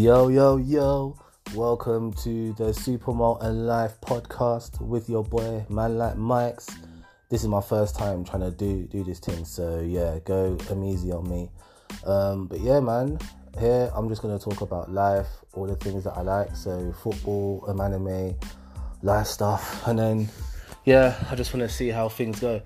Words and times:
Yo, 0.00 0.28
yo, 0.28 0.58
yo. 0.58 1.18
Welcome 1.56 2.12
to 2.22 2.52
the 2.52 2.66
Supermalt 2.66 3.42
and 3.42 3.66
Life 3.66 4.00
podcast 4.00 4.80
with 4.80 5.10
your 5.10 5.24
boy, 5.24 5.66
Man 5.68 5.98
Like 5.98 6.16
Mikes. 6.16 6.68
This 7.30 7.42
is 7.42 7.48
my 7.48 7.60
first 7.60 7.96
time 7.96 8.24
trying 8.24 8.42
to 8.42 8.52
do 8.52 8.86
do 8.86 9.02
this 9.02 9.18
thing, 9.18 9.44
so 9.44 9.80
yeah, 9.80 10.20
go 10.24 10.56
easy 10.84 11.10
on 11.10 11.28
me. 11.28 11.50
Um, 12.06 12.46
but 12.46 12.60
yeah, 12.60 12.78
man, 12.78 13.18
here 13.58 13.90
I'm 13.92 14.08
just 14.08 14.22
gonna 14.22 14.38
talk 14.38 14.60
about 14.60 14.88
life, 14.88 15.26
all 15.54 15.66
the 15.66 15.74
things 15.74 16.04
that 16.04 16.16
I 16.16 16.20
like, 16.20 16.54
so 16.54 16.94
football, 17.02 17.64
anime, 17.68 18.36
life 19.02 19.26
stuff, 19.26 19.84
and 19.88 19.98
then 19.98 20.28
yeah, 20.84 21.18
I 21.28 21.34
just 21.34 21.52
want 21.52 21.68
to 21.68 21.74
see 21.74 21.88
how 21.88 22.08
things 22.08 22.38
go. 22.38 22.62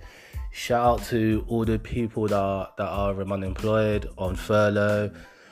Shout 0.50 0.86
out 0.86 1.06
to 1.06 1.46
all 1.48 1.64
the 1.64 1.78
people 1.78 2.28
that 2.28 2.38
are, 2.38 2.68
that 2.76 2.88
are 2.88 3.18
unemployed, 3.22 4.06
on 4.18 4.36
furlough, 4.36 5.10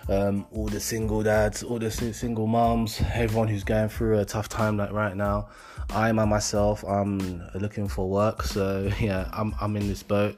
um, 0.09 0.47
all 0.53 0.67
the 0.67 0.81
single 0.81 1.23
dads, 1.23 1.63
all 1.63 1.79
the 1.79 1.91
single 1.91 2.47
moms, 2.47 3.01
everyone 3.13 3.49
who's 3.49 3.65
going 3.65 3.89
through 3.89 4.19
a 4.19 4.25
tough 4.25 4.49
time 4.49 4.77
like 4.77 4.93
right 4.93 5.17
now. 5.17 5.49
I 5.91 6.09
am 6.09 6.17
myself, 6.29 6.85
I'm 6.85 7.43
looking 7.55 7.89
for 7.89 8.09
work, 8.09 8.43
so 8.43 8.91
yeah, 9.01 9.29
I'm 9.33 9.55
I'm 9.61 9.77
in 9.77 9.89
this 9.89 10.03
boat. 10.03 10.37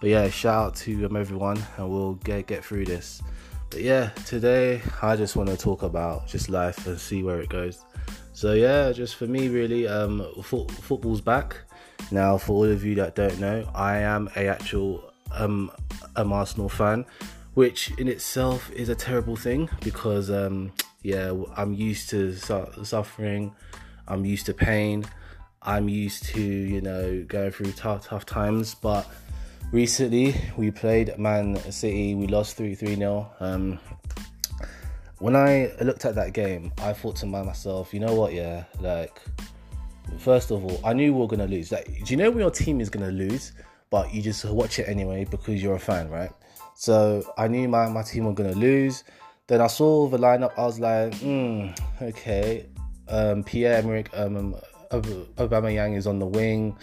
But 0.00 0.10
yeah, 0.10 0.28
shout 0.28 0.66
out 0.66 0.74
to 0.76 1.06
um, 1.06 1.16
everyone, 1.16 1.62
and 1.76 1.90
we'll 1.90 2.14
get 2.14 2.46
get 2.46 2.64
through 2.64 2.86
this. 2.86 3.22
But 3.70 3.82
yeah, 3.82 4.10
today 4.26 4.80
I 5.02 5.16
just 5.16 5.36
want 5.36 5.48
to 5.48 5.56
talk 5.56 5.82
about 5.82 6.26
just 6.26 6.48
life 6.48 6.86
and 6.86 6.98
see 6.98 7.22
where 7.22 7.40
it 7.40 7.48
goes. 7.48 7.84
So 8.32 8.52
yeah, 8.52 8.92
just 8.92 9.16
for 9.16 9.26
me 9.26 9.48
really, 9.48 9.86
um, 9.86 10.26
fo- 10.42 10.66
football's 10.68 11.20
back. 11.20 11.56
Now, 12.10 12.36
for 12.36 12.52
all 12.52 12.64
of 12.64 12.84
you 12.84 12.94
that 12.96 13.14
don't 13.14 13.38
know, 13.40 13.68
I 13.74 13.98
am 13.98 14.28
a 14.36 14.48
actual 14.48 15.12
um, 15.32 15.70
um 16.16 16.32
Arsenal 16.32 16.68
fan, 16.68 17.04
which 17.54 17.92
in 17.98 18.08
itself 18.08 18.70
is 18.72 18.88
a 18.88 18.94
terrible 18.94 19.36
thing 19.36 19.68
because 19.82 20.30
um, 20.30 20.72
yeah, 21.02 21.32
I'm 21.56 21.72
used 21.72 22.10
to 22.10 22.34
su- 22.34 22.84
suffering, 22.84 23.54
I'm 24.08 24.24
used 24.24 24.46
to 24.46 24.54
pain, 24.54 25.04
I'm 25.62 25.88
used 25.88 26.24
to 26.26 26.40
you 26.40 26.80
know 26.80 27.24
going 27.26 27.50
through 27.52 27.72
tough 27.72 28.06
tough 28.06 28.26
times. 28.26 28.74
But 28.74 29.06
recently 29.72 30.34
we 30.56 30.70
played 30.70 31.16
Man 31.18 31.56
City, 31.70 32.14
we 32.14 32.26
lost 32.26 32.56
three 32.56 32.74
three 32.74 32.96
nil. 32.96 33.30
Um, 33.40 33.78
when 35.18 35.36
I 35.36 35.72
looked 35.80 36.04
at 36.04 36.16
that 36.16 36.32
game, 36.32 36.72
I 36.78 36.92
thought 36.92 37.16
to 37.16 37.26
myself, 37.26 37.94
you 37.94 38.00
know 38.00 38.14
what, 38.14 38.34
yeah, 38.34 38.64
like 38.80 39.22
first 40.18 40.50
of 40.50 40.64
all, 40.64 40.80
I 40.84 40.92
knew 40.92 41.14
we 41.14 41.20
were 41.20 41.28
gonna 41.28 41.46
lose. 41.46 41.70
Like, 41.70 41.86
do 41.86 42.12
you 42.12 42.16
know 42.16 42.30
when 42.30 42.40
your 42.40 42.50
team 42.50 42.80
is 42.80 42.90
gonna 42.90 43.12
lose, 43.12 43.52
but 43.90 44.12
you 44.12 44.22
just 44.22 44.44
watch 44.44 44.78
it 44.78 44.88
anyway 44.88 45.24
because 45.24 45.62
you're 45.62 45.76
a 45.76 45.78
fan, 45.78 46.10
right? 46.10 46.30
So 46.74 47.22
I 47.38 47.48
knew 47.48 47.68
my, 47.68 47.88
my 47.88 48.02
team 48.02 48.26
were 48.26 48.32
gonna 48.32 48.52
lose. 48.52 49.04
Then 49.46 49.60
I 49.60 49.66
saw 49.66 50.08
the 50.08 50.18
lineup. 50.18 50.52
I 50.56 50.62
was 50.62 50.80
like, 50.80 51.14
hmm, 51.16 51.68
okay. 52.00 52.66
Um, 53.08 53.44
Pierre 53.44 53.82
Emerick, 53.82 54.08
um, 54.16 54.56
Aubameyang 54.90 55.96
is 55.96 56.06
on 56.06 56.18
the 56.18 56.26
wing. 56.26 56.76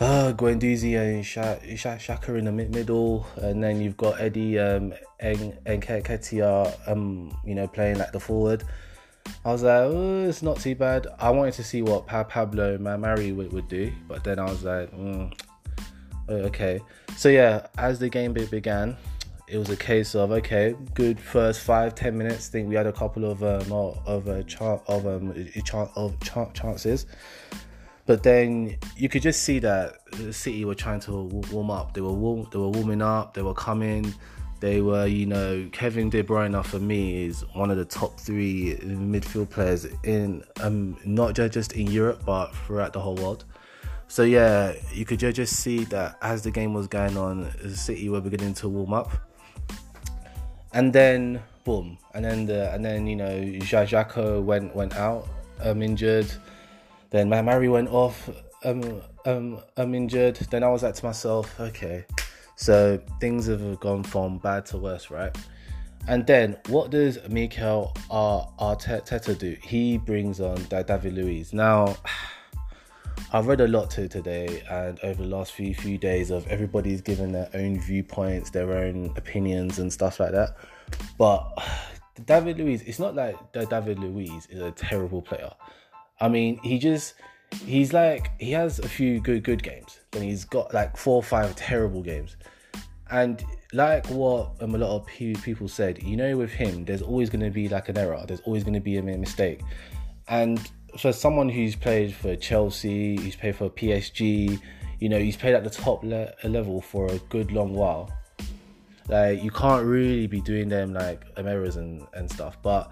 Uh, 0.00 0.32
Guendouzi 0.32 0.98
and 0.98 1.22
Xhaka 1.22 2.36
in 2.36 2.46
the 2.46 2.52
mid- 2.52 2.74
middle, 2.74 3.24
and 3.36 3.62
then 3.62 3.80
you've 3.80 3.96
got 3.96 4.20
Eddie 4.20 4.58
um, 4.58 4.92
and 5.20 5.56
Nketiah, 5.64 6.88
um, 6.88 7.36
you 7.44 7.54
know, 7.54 7.68
playing 7.68 7.98
like 7.98 8.10
the 8.10 8.18
forward. 8.18 8.64
I 9.44 9.52
was 9.52 9.62
like, 9.62 9.82
oh, 9.82 10.24
it's 10.28 10.42
not 10.42 10.58
too 10.58 10.74
bad. 10.74 11.06
I 11.20 11.30
wanted 11.30 11.54
to 11.54 11.62
see 11.64 11.82
what 11.82 12.06
pa- 12.08 12.24
Pablo 12.24 12.78
Mari 12.78 13.30
would, 13.32 13.52
would 13.52 13.68
do, 13.68 13.92
but 14.08 14.24
then 14.24 14.40
I 14.40 14.44
was 14.44 14.64
like, 14.64 14.90
mm, 14.92 15.32
okay. 16.28 16.80
So 17.16 17.28
yeah, 17.28 17.68
as 17.78 18.00
the 18.00 18.08
game 18.08 18.32
began, 18.32 18.96
it 19.52 19.58
was 19.58 19.68
a 19.68 19.76
case 19.76 20.14
of 20.14 20.32
okay, 20.32 20.74
good 20.94 21.20
first 21.20 21.60
five 21.60 21.94
ten 21.94 22.16
minutes. 22.16 22.48
I 22.48 22.52
think 22.52 22.68
we 22.68 22.74
had 22.74 22.86
a 22.86 22.92
couple 22.92 23.24
of 23.30 23.42
um, 23.42 23.72
of 24.06 24.28
uh, 24.28 24.42
of 24.86 25.06
um, 25.06 25.30
of 25.96 26.20
ch- 26.20 26.54
chances, 26.54 27.06
but 28.06 28.22
then 28.22 28.78
you 28.96 29.08
could 29.08 29.22
just 29.22 29.42
see 29.42 29.58
that 29.58 29.98
the 30.12 30.32
City 30.32 30.64
were 30.64 30.74
trying 30.74 31.00
to 31.00 31.24
warm 31.52 31.70
up. 31.70 31.94
They 31.94 32.00
were 32.00 32.12
warm, 32.12 32.48
they 32.50 32.58
were 32.58 32.70
warming 32.70 33.02
up. 33.02 33.34
They 33.34 33.42
were 33.42 33.54
coming 33.54 34.14
they 34.62 34.80
were, 34.80 35.06
you 35.06 35.26
know, 35.26 35.68
Kevin 35.72 36.08
De 36.08 36.22
Bruyne 36.22 36.64
for 36.64 36.78
me 36.78 37.24
is 37.24 37.44
one 37.52 37.72
of 37.72 37.76
the 37.76 37.84
top 37.84 38.20
three 38.20 38.76
midfield 38.80 39.50
players 39.50 39.88
in 40.04 40.44
um 40.60 40.96
not 41.04 41.34
just 41.34 41.72
in 41.72 41.88
Europe 41.88 42.22
but 42.24 42.54
throughout 42.54 42.92
the 42.92 43.00
whole 43.00 43.16
world. 43.16 43.44
So 44.06 44.22
yeah, 44.22 44.74
you 44.92 45.04
could 45.04 45.18
just 45.18 45.56
see 45.56 45.82
that 45.86 46.16
as 46.22 46.42
the 46.42 46.52
game 46.52 46.74
was 46.74 46.86
going 46.86 47.16
on, 47.16 47.50
the 47.60 47.76
City 47.76 48.08
were 48.08 48.20
beginning 48.20 48.54
to 48.54 48.68
warm 48.68 48.92
up, 48.92 49.10
and 50.74 50.92
then 50.92 51.42
boom, 51.64 51.98
and 52.14 52.24
then 52.24 52.46
the 52.46 52.72
and 52.74 52.84
then 52.84 53.06
you 53.06 53.16
know 53.16 53.38
Xhaka 53.40 54.42
went 54.42 54.74
went 54.74 54.94
out, 54.96 55.28
um 55.60 55.82
injured. 55.82 56.30
Then 57.10 57.28
Mari 57.28 57.68
went 57.68 57.90
off, 57.90 58.30
um 58.64 59.02
um 59.26 59.60
um 59.76 59.94
injured. 59.94 60.36
Then 60.50 60.62
I 60.62 60.68
was 60.68 60.82
like 60.82 60.94
to 60.94 61.04
myself, 61.04 61.58
okay 61.60 62.04
so 62.62 63.00
things 63.18 63.46
have 63.46 63.80
gone 63.80 64.04
from 64.04 64.38
bad 64.38 64.66
to 64.66 64.78
worse, 64.78 65.10
right? 65.10 65.36
And 66.06 66.24
then 66.26 66.56
what 66.68 66.90
does 66.90 67.18
Mikel 67.28 67.92
Arteta 68.10 69.36
do? 69.36 69.56
He 69.62 69.98
brings 69.98 70.40
on 70.40 70.62
David 70.64 71.14
Luiz. 71.14 71.52
Now, 71.52 71.96
I've 73.32 73.46
read 73.46 73.60
a 73.60 73.68
lot 73.68 73.90
to 73.92 74.08
today 74.08 74.62
and 74.70 74.98
over 75.02 75.22
the 75.22 75.28
last 75.28 75.52
few 75.52 75.74
few 75.74 75.98
days 75.98 76.30
of 76.30 76.46
everybody's 76.48 77.00
given 77.00 77.32
their 77.32 77.48
own 77.54 77.80
viewpoints, 77.80 78.50
their 78.50 78.72
own 78.72 79.12
opinions 79.16 79.78
and 79.78 79.92
stuff 79.92 80.20
like 80.20 80.32
that. 80.32 80.56
But 81.18 81.48
David 82.26 82.58
Luiz, 82.58 82.82
it's 82.82 82.98
not 82.98 83.14
like 83.14 83.36
David 83.52 83.98
Luiz 83.98 84.46
is 84.46 84.60
a 84.60 84.70
terrible 84.72 85.22
player. 85.22 85.50
I 86.20 86.28
mean, 86.28 86.58
he 86.62 86.78
just 86.78 87.14
he's 87.64 87.92
like 87.92 88.30
he 88.40 88.52
has 88.52 88.78
a 88.78 88.88
few 88.88 89.20
good 89.20 89.44
good 89.44 89.62
games, 89.62 90.00
then 90.10 90.22
he's 90.22 90.44
got 90.44 90.72
like 90.74 90.96
four 90.96 91.16
or 91.16 91.22
five 91.22 91.54
terrible 91.56 92.02
games. 92.02 92.36
And 93.10 93.44
like 93.74 94.06
what 94.08 94.52
um, 94.60 94.74
a 94.74 94.78
lot 94.78 94.96
of 94.96 95.06
people 95.06 95.68
said, 95.68 96.02
you 96.02 96.16
know, 96.16 96.36
with 96.36 96.50
him, 96.50 96.84
there's 96.84 97.02
always 97.02 97.28
going 97.28 97.44
to 97.44 97.50
be 97.50 97.68
like 97.68 97.88
an 97.88 97.98
error. 97.98 98.24
There's 98.26 98.40
always 98.40 98.64
going 98.64 98.74
to 98.74 98.80
be 98.80 98.96
a 98.96 99.02
mistake. 99.02 99.60
And 100.28 100.58
for 100.98 101.12
someone 101.12 101.48
who's 101.48 101.76
played 101.76 102.14
for 102.14 102.36
Chelsea, 102.36 103.16
who's 103.16 103.36
played 103.36 103.56
for 103.56 103.70
PSG, 103.70 104.60
you 105.00 105.08
know, 105.08 105.18
he's 105.18 105.36
played 105.36 105.54
at 105.54 105.64
the 105.64 105.70
top 105.70 106.02
le- 106.04 106.32
level 106.44 106.80
for 106.80 107.06
a 107.06 107.18
good 107.30 107.50
long 107.50 107.74
while. 107.74 108.10
Like 109.08 109.42
you 109.42 109.50
can't 109.50 109.84
really 109.84 110.26
be 110.26 110.40
doing 110.40 110.68
them 110.68 110.94
like 110.94 111.24
um, 111.36 111.46
errors 111.46 111.76
and, 111.76 112.06
and 112.14 112.30
stuff. 112.30 112.56
But 112.62 112.90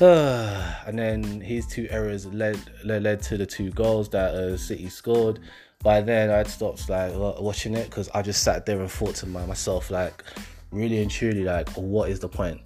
uh, 0.00 0.74
and 0.86 0.98
then 0.98 1.40
his 1.40 1.66
two 1.66 1.88
errors 1.90 2.26
led 2.26 2.58
led, 2.84 3.02
led 3.02 3.22
to 3.22 3.36
the 3.36 3.46
two 3.46 3.70
goals 3.70 4.08
that 4.10 4.34
uh, 4.34 4.56
City 4.56 4.88
scored 4.88 5.40
by 5.84 6.00
then 6.00 6.30
I'd 6.30 6.48
stopped 6.48 6.88
like 6.88 7.12
watching 7.14 7.74
it 7.74 7.90
because 7.90 8.08
I 8.14 8.22
just 8.22 8.42
sat 8.42 8.64
there 8.64 8.80
and 8.80 8.90
thought 8.90 9.14
to 9.16 9.26
myself 9.26 9.90
like 9.90 10.24
really 10.72 11.02
and 11.02 11.10
truly 11.10 11.44
like 11.44 11.68
what 11.70 12.08
is 12.08 12.20
the 12.20 12.28
point 12.28 12.62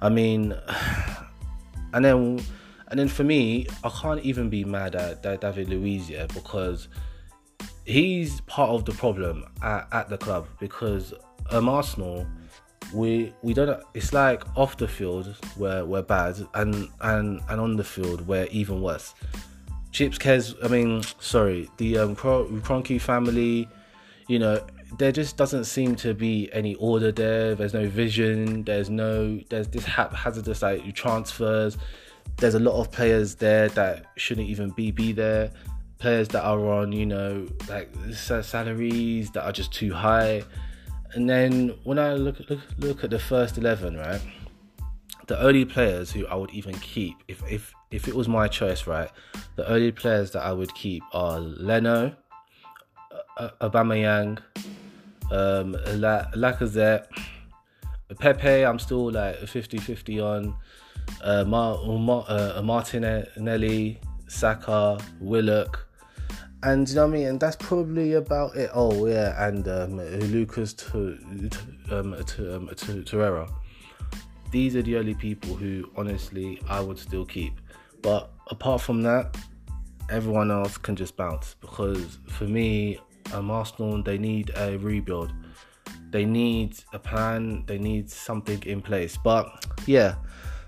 I 0.00 0.08
mean 0.08 0.54
and 1.92 2.04
then 2.04 2.40
and 2.94 3.00
then 3.00 3.08
for 3.08 3.24
me 3.24 3.66
I 3.82 3.88
can't 3.88 4.20
even 4.20 4.48
be 4.48 4.62
mad 4.64 4.94
at, 4.94 5.20
David 5.40 5.68
Luiz 5.68 6.08
yet 6.08 6.32
because 6.32 6.86
he's 7.84 8.40
part 8.42 8.70
of 8.70 8.84
the 8.84 8.92
problem 8.92 9.44
at, 9.64 9.88
at 9.90 10.08
the 10.08 10.16
club 10.16 10.46
because 10.60 11.12
um, 11.50 11.68
Arsenal 11.68 12.24
we 12.92 13.32
we 13.42 13.52
don't 13.52 13.82
it's 13.94 14.12
like 14.12 14.44
off 14.56 14.76
the 14.76 14.86
field 14.86 15.34
where 15.56 15.84
we're 15.84 16.02
bad 16.02 16.36
and 16.54 16.88
and 17.00 17.40
and 17.48 17.60
on 17.60 17.74
the 17.74 17.82
field 17.82 18.28
we're 18.28 18.46
even 18.52 18.80
worse 18.80 19.12
Chips 19.90 20.18
Kez, 20.18 20.56
I 20.60 20.66
mean, 20.66 21.02
sorry, 21.20 21.70
the 21.76 21.98
um, 21.98 22.16
Kroenke 22.16 23.00
family, 23.00 23.68
you 24.26 24.40
know, 24.40 24.60
there 24.98 25.12
just 25.12 25.36
doesn't 25.36 25.66
seem 25.66 25.94
to 25.96 26.14
be 26.14 26.50
any 26.52 26.74
order 26.76 27.12
there. 27.12 27.54
There's 27.54 27.74
no 27.74 27.86
vision. 27.86 28.64
There's 28.64 28.90
no, 28.90 29.38
there's 29.50 29.68
this 29.68 29.84
haphazardous 29.84 30.62
like 30.62 30.92
transfers. 30.96 31.78
There's 32.36 32.54
a 32.54 32.58
lot 32.58 32.80
of 32.80 32.90
players 32.90 33.36
there 33.36 33.68
that 33.70 34.06
shouldn't 34.16 34.48
even 34.48 34.70
be 34.70 34.90
be 34.90 35.12
there. 35.12 35.50
Players 35.98 36.28
that 36.28 36.44
are 36.44 36.66
on, 36.72 36.92
you 36.92 37.06
know, 37.06 37.46
like 37.68 37.90
salaries 38.12 39.30
that 39.30 39.44
are 39.44 39.52
just 39.52 39.72
too 39.72 39.92
high. 39.92 40.42
And 41.12 41.30
then 41.30 41.74
when 41.84 41.98
I 41.98 42.14
look 42.14 42.40
look 42.50 42.60
look 42.78 43.04
at 43.04 43.10
the 43.10 43.18
first 43.18 43.56
eleven, 43.56 43.96
right, 43.96 44.20
the 45.26 45.40
only 45.40 45.64
players 45.64 46.10
who 46.10 46.26
I 46.26 46.34
would 46.34 46.50
even 46.50 46.74
keep 46.80 47.16
if 47.28 47.42
if 47.50 47.72
if 47.90 48.08
it 48.08 48.14
was 48.14 48.28
my 48.28 48.48
choice, 48.48 48.86
right, 48.86 49.10
the 49.56 49.68
only 49.70 49.92
players 49.92 50.32
that 50.32 50.42
I 50.42 50.52
would 50.52 50.74
keep 50.74 51.02
are 51.12 51.38
Leno, 51.38 52.14
uh, 53.38 53.50
Aubameyang, 53.60 54.38
um, 55.30 55.72
La- 55.94 56.26
Lacazette, 56.34 57.06
Pepe. 58.18 58.64
I'm 58.64 58.78
still 58.78 59.10
like 59.10 59.36
50-50 59.40 60.22
on. 60.22 60.56
Uh, 61.22 61.44
Mar- 61.44 62.24
uh, 62.28 62.60
Martinelli, 62.62 64.00
Saka, 64.28 64.98
Willock, 65.20 65.86
and 66.62 66.88
you 66.88 66.94
know 66.94 67.06
what 67.06 67.08
I 67.08 67.12
mean. 67.12 67.26
And 67.26 67.40
that's 67.40 67.56
probably 67.56 68.14
about 68.14 68.56
it. 68.56 68.70
Oh 68.74 69.06
yeah, 69.06 69.46
and 69.46 69.66
um, 69.68 69.96
Lucas 70.30 70.74
to, 70.74 71.18
to, 71.50 71.98
um, 71.98 72.24
to, 72.24 72.56
um, 72.56 72.68
to, 72.68 73.02
Torreira 73.02 73.50
these 74.54 74.76
are 74.76 74.82
the 74.82 74.96
only 74.96 75.14
people 75.14 75.52
who 75.56 75.90
honestly 75.96 76.60
I 76.68 76.78
would 76.78 76.96
still 76.96 77.26
keep. 77.26 77.60
But 78.02 78.30
apart 78.46 78.80
from 78.80 79.02
that, 79.02 79.36
everyone 80.08 80.52
else 80.52 80.78
can 80.78 80.94
just 80.94 81.16
bounce 81.16 81.56
because 81.60 82.18
for 82.28 82.44
me, 82.44 83.00
um, 83.32 83.50
Arsenal 83.50 84.00
they 84.00 84.16
need 84.16 84.52
a 84.56 84.78
rebuild. 84.78 85.32
They 86.10 86.24
need 86.24 86.78
a 86.92 87.00
plan. 87.00 87.64
They 87.66 87.78
need 87.78 88.08
something 88.08 88.62
in 88.62 88.80
place. 88.80 89.16
But 89.16 89.66
yeah, 89.86 90.14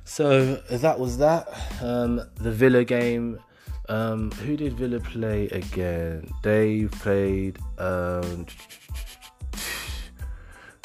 so 0.06 0.54
that 0.70 0.98
was 0.98 1.18
that. 1.18 1.48
Um, 1.82 2.22
the 2.36 2.52
Villa 2.52 2.84
game. 2.84 3.38
Um, 3.88 4.30
who 4.32 4.56
did 4.56 4.72
Villa 4.72 5.00
play 5.00 5.48
again? 5.48 6.32
They 6.42 6.86
played 6.86 7.58
um, 7.78 8.46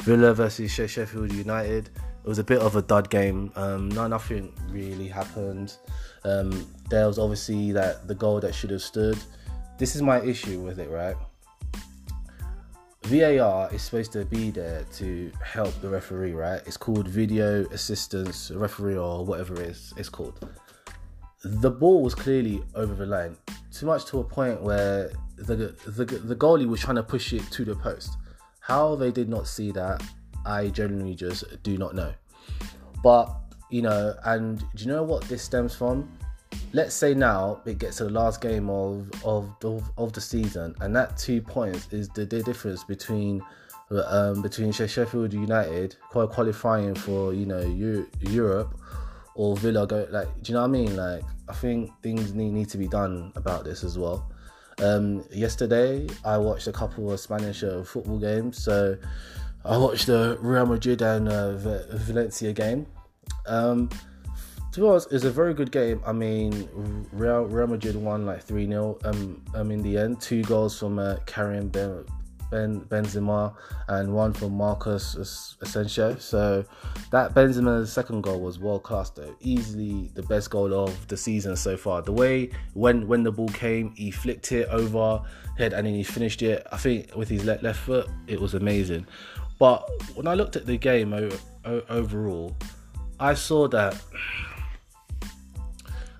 Villa 0.02 0.34
versus 0.34 0.70
Sheffield 0.70 1.32
United. 1.32 1.90
It 2.24 2.28
was 2.28 2.38
a 2.38 2.44
bit 2.44 2.60
of 2.60 2.76
a 2.76 2.82
dud 2.82 3.10
game. 3.10 3.52
Um, 3.56 3.88
no, 3.88 4.06
nothing 4.06 4.52
really 4.68 5.08
happened. 5.08 5.76
Um, 6.24 6.66
there 6.90 7.06
was 7.06 7.18
obviously 7.18 7.72
that 7.72 8.06
the 8.06 8.14
goal 8.14 8.38
that 8.40 8.54
should 8.54 8.70
have 8.70 8.82
stood. 8.82 9.18
This 9.78 9.96
is 9.96 10.02
my 10.02 10.20
issue 10.20 10.60
with 10.60 10.78
it, 10.78 10.90
right? 10.90 11.16
VAR 13.04 13.72
is 13.72 13.82
supposed 13.82 14.12
to 14.12 14.24
be 14.24 14.50
there 14.50 14.84
to 14.94 15.32
help 15.44 15.74
the 15.80 15.88
referee, 15.88 16.32
right? 16.32 16.62
It's 16.66 16.76
called 16.76 17.08
video 17.08 17.64
assistance 17.66 18.50
referee 18.50 18.96
or 18.96 19.24
whatever 19.24 19.54
it 19.54 19.70
is 19.70 19.92
it's 19.96 20.08
called. 20.08 20.48
The 21.44 21.70
ball 21.70 22.02
was 22.02 22.14
clearly 22.14 22.62
over 22.76 22.94
the 22.94 23.06
line, 23.06 23.36
too 23.72 23.86
much 23.86 24.04
to 24.06 24.20
a 24.20 24.24
point 24.24 24.62
where 24.62 25.10
the 25.36 25.74
the, 25.86 26.04
the 26.04 26.36
goalie 26.36 26.68
was 26.68 26.80
trying 26.80 26.96
to 26.96 27.02
push 27.02 27.32
it 27.32 27.42
to 27.50 27.64
the 27.64 27.74
post. 27.74 28.16
How 28.60 28.94
they 28.94 29.10
did 29.10 29.28
not 29.28 29.48
see 29.48 29.72
that, 29.72 30.02
I 30.46 30.68
genuinely 30.68 31.16
just 31.16 31.62
do 31.64 31.76
not 31.76 31.96
know. 31.96 32.12
But 33.02 33.34
you 33.70 33.82
know, 33.82 34.14
and 34.24 34.60
do 34.76 34.84
you 34.84 34.86
know 34.86 35.02
what 35.02 35.24
this 35.24 35.42
stems 35.42 35.74
from? 35.74 36.08
Let's 36.72 36.94
say 36.94 37.14
now 37.14 37.60
it 37.66 37.78
gets 37.78 37.98
to 37.98 38.04
the 38.04 38.10
last 38.10 38.40
game 38.40 38.70
of 38.70 39.10
of 39.24 39.54
of, 39.64 39.90
of 39.98 40.12
the 40.12 40.20
season, 40.20 40.74
and 40.80 40.94
that 40.96 41.16
two 41.16 41.40
points 41.40 41.92
is 41.92 42.08
the, 42.10 42.24
the 42.24 42.42
difference 42.42 42.84
between 42.84 43.42
um, 44.06 44.42
between 44.42 44.72
Sheffield 44.72 45.32
United 45.32 45.96
qualifying 46.10 46.94
for 46.94 47.34
you 47.34 47.46
know 47.46 47.60
Euro- 47.60 48.06
Europe 48.20 48.78
or 49.34 49.56
Villa 49.56 49.86
go 49.86 50.06
like 50.10 50.28
do 50.42 50.52
you 50.52 50.54
know 50.54 50.62
what 50.62 50.68
I 50.68 50.70
mean? 50.70 50.96
Like 50.96 51.22
I 51.48 51.52
think 51.52 51.90
things 52.02 52.32
need, 52.32 52.52
need 52.52 52.68
to 52.70 52.78
be 52.78 52.88
done 52.88 53.32
about 53.36 53.64
this 53.64 53.84
as 53.84 53.98
well. 53.98 54.30
Um, 54.78 55.24
yesterday 55.30 56.08
I 56.24 56.38
watched 56.38 56.66
a 56.66 56.72
couple 56.72 57.12
of 57.12 57.20
Spanish 57.20 57.62
uh, 57.62 57.82
football 57.82 58.18
games, 58.18 58.62
so 58.62 58.96
I 59.64 59.76
watched 59.76 60.06
the 60.06 60.38
Real 60.40 60.66
Madrid 60.66 61.02
and 61.02 61.28
uh, 61.28 61.56
Valencia 61.56 62.52
game. 62.52 62.86
Um, 63.46 63.90
to 64.72 64.80
be 64.80 64.86
honest, 64.86 65.12
it's 65.12 65.24
a 65.24 65.30
very 65.30 65.52
good 65.52 65.70
game. 65.70 66.00
I 66.06 66.12
mean, 66.12 67.06
Real, 67.12 67.44
Real 67.44 67.66
Madrid 67.66 67.94
won 67.94 68.24
like 68.24 68.42
3 68.42 68.66
0 68.66 68.98
um, 69.04 69.44
um, 69.54 69.70
in 69.70 69.82
the 69.82 69.98
end. 69.98 70.20
Two 70.20 70.42
goals 70.44 70.78
from 70.78 70.98
uh, 70.98 71.16
Karim 71.26 71.68
ben, 71.68 72.06
ben, 72.50 72.80
Benzema 72.82 73.54
and 73.88 74.14
one 74.14 74.32
from 74.32 74.52
Marcus 74.52 75.14
Asensio. 75.60 76.16
So 76.16 76.64
that 77.10 77.34
Benzema's 77.34 77.92
second 77.92 78.22
goal 78.22 78.40
was 78.40 78.58
world 78.58 78.82
class 78.82 79.10
though. 79.10 79.36
Easily 79.40 80.10
the 80.14 80.22
best 80.22 80.48
goal 80.48 80.72
of 80.72 81.06
the 81.06 81.18
season 81.18 81.54
so 81.54 81.76
far. 81.76 82.00
The 82.00 82.12
way 82.12 82.50
when 82.72 83.06
when 83.06 83.24
the 83.24 83.32
ball 83.32 83.48
came, 83.48 83.92
he 83.94 84.10
flicked 84.10 84.52
it 84.52 84.68
over 84.68 85.22
head 85.58 85.74
and 85.74 85.86
then 85.86 85.94
he 85.94 86.02
finished 86.02 86.40
it. 86.40 86.66
I 86.72 86.78
think 86.78 87.14
with 87.14 87.28
his 87.28 87.44
left, 87.44 87.62
left 87.62 87.80
foot, 87.80 88.08
it 88.26 88.40
was 88.40 88.54
amazing. 88.54 89.06
But 89.58 89.86
when 90.14 90.26
I 90.26 90.32
looked 90.32 90.56
at 90.56 90.64
the 90.64 90.78
game 90.78 91.12
overall, 91.64 92.56
I 93.20 93.34
saw 93.34 93.68
that 93.68 93.94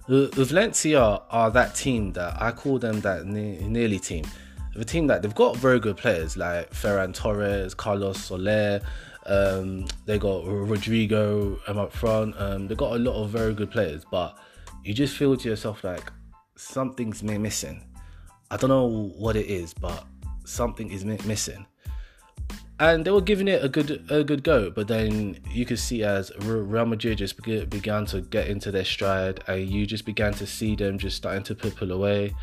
Valencia 0.08 1.20
are 1.30 1.50
that 1.50 1.74
team 1.74 2.12
that 2.12 2.40
I 2.40 2.50
call 2.50 2.78
them 2.78 3.00
that 3.02 3.26
nearly 3.26 3.98
team. 3.98 4.24
The 4.74 4.84
team 4.84 5.06
that 5.08 5.22
they've 5.22 5.34
got 5.34 5.56
very 5.56 5.78
good 5.78 5.96
players 5.96 6.36
like 6.36 6.70
Ferran 6.72 7.14
Torres, 7.14 7.74
Carlos 7.74 8.18
Soler. 8.18 8.80
Um, 9.26 9.86
they 10.06 10.18
got 10.18 10.44
Rodrigo 10.46 11.60
um, 11.68 11.78
up 11.78 11.92
front. 11.92 12.34
Um, 12.40 12.66
they 12.66 12.74
got 12.74 12.92
a 12.92 12.98
lot 12.98 13.22
of 13.22 13.30
very 13.30 13.54
good 13.54 13.70
players, 13.70 14.04
but 14.10 14.36
you 14.82 14.94
just 14.94 15.16
feel 15.16 15.36
to 15.36 15.48
yourself 15.48 15.84
like 15.84 16.10
something's 16.56 17.22
missing. 17.22 17.84
I 18.50 18.56
don't 18.56 18.70
know 18.70 19.10
what 19.16 19.36
it 19.36 19.46
is, 19.46 19.72
but 19.72 20.06
something 20.44 20.90
is 20.90 21.04
missing 21.04 21.66
and 22.82 23.04
they 23.04 23.12
were 23.12 23.20
giving 23.20 23.46
it 23.46 23.64
a 23.64 23.68
good 23.68 24.04
a 24.10 24.24
good 24.24 24.42
go. 24.42 24.68
But 24.68 24.88
then 24.88 25.38
you 25.52 25.64
could 25.64 25.78
see 25.78 26.02
as 26.02 26.32
Real 26.40 26.84
Madrid 26.84 27.18
just 27.18 27.40
began 27.40 28.06
to 28.06 28.20
get 28.20 28.48
into 28.48 28.72
their 28.72 28.84
stride, 28.84 29.42
and 29.46 29.68
you 29.68 29.86
just 29.86 30.04
began 30.04 30.34
to 30.34 30.46
see 30.46 30.74
them 30.74 30.98
just 30.98 31.16
starting 31.16 31.44
to 31.44 31.54
pull 31.54 31.92
away. 31.92 32.34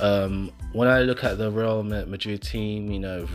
Um, 0.00 0.52
when 0.72 0.86
I 0.86 1.00
look 1.02 1.24
at 1.24 1.36
the 1.36 1.50
Real 1.50 1.82
Madrid 1.82 2.42
team, 2.42 2.92
you 2.92 3.00
know, 3.00 3.28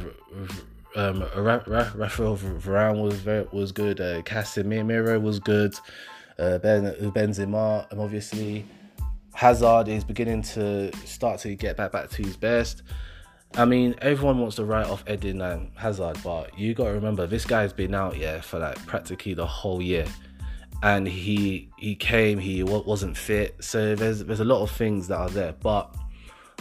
um, 0.96 1.20
Rafael 1.36 2.38
Varane 2.38 3.02
was 3.04 3.16
very 3.16 3.46
was 3.52 3.74
good. 3.74 4.00
Uh, 4.00 4.22
Casemiro 4.22 5.22
was 5.22 5.40
good. 5.40 5.76
Uh, 6.40 6.60
ben 6.60 6.94
Benzema, 7.12 7.88
obviously, 8.00 8.66
Hazard 9.34 9.90
is 9.90 10.06
beginning 10.06 10.44
to 10.44 10.96
start 11.06 11.42
to 11.42 11.56
get 11.56 11.76
back 11.76 11.92
back 11.92 12.10
to 12.12 12.24
his 12.24 12.38
best. 12.38 12.84
I 13.56 13.66
mean, 13.66 13.96
everyone 14.02 14.40
wants 14.40 14.58
to 14.58 14.66
write 14.66 14.88
off 14.88 15.04
Eden 15.10 15.42
and 15.42 15.72
Hazard, 15.76 16.18
but 16.24 16.58
you 16.58 16.74
got 16.74 16.86
to 16.86 16.92
remember 16.92 17.26
this 17.26 17.46
guy's 17.46 17.74
been 17.74 17.96
out 17.96 18.18
yeah 18.18 18.42
for 18.42 18.60
like 18.60 18.84
practically 18.86 19.34
the 19.34 19.48
whole 19.48 19.82
year, 19.82 20.06
and 20.84 21.08
he 21.08 21.70
he 21.78 21.96
came 21.96 22.38
he 22.38 22.64
wasn't 22.64 23.18
fit, 23.18 23.56
so 23.60 23.96
there's 23.96 24.24
there's 24.26 24.42
a 24.42 24.46
lot 24.46 24.62
of 24.62 24.72
things 24.72 25.08
that 25.08 25.18
are 25.18 25.30
there. 25.30 25.54
But 25.60 25.94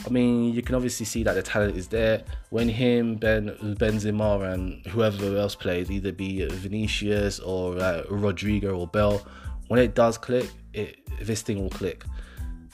I 0.05 0.09
mean, 0.11 0.53
you 0.53 0.63
can 0.63 0.75
obviously 0.75 1.07
see 1.07 1.23
that 1.25 1.35
the 1.35 1.43
talent 1.43 1.77
is 1.77 1.89
there. 1.89 2.25
When 2.51 2.69
him, 2.69 3.17
Ben 3.17 3.51
Benzema, 3.79 4.53
and 4.53 4.85
whoever 4.87 5.37
else 5.37 5.55
plays, 5.55 5.91
either 5.91 6.13
be 6.13 6.47
Vinicius 6.47 7.41
or 7.41 7.79
uh, 7.79 8.05
Rodrigo 8.11 8.79
or 8.79 8.87
Bale, 8.87 9.27
when 9.69 9.81
it 9.81 9.95
does 9.95 10.17
click, 10.19 10.51
it 10.73 10.99
this 11.21 11.43
thing 11.43 11.61
will 11.61 11.71
click. 11.71 12.05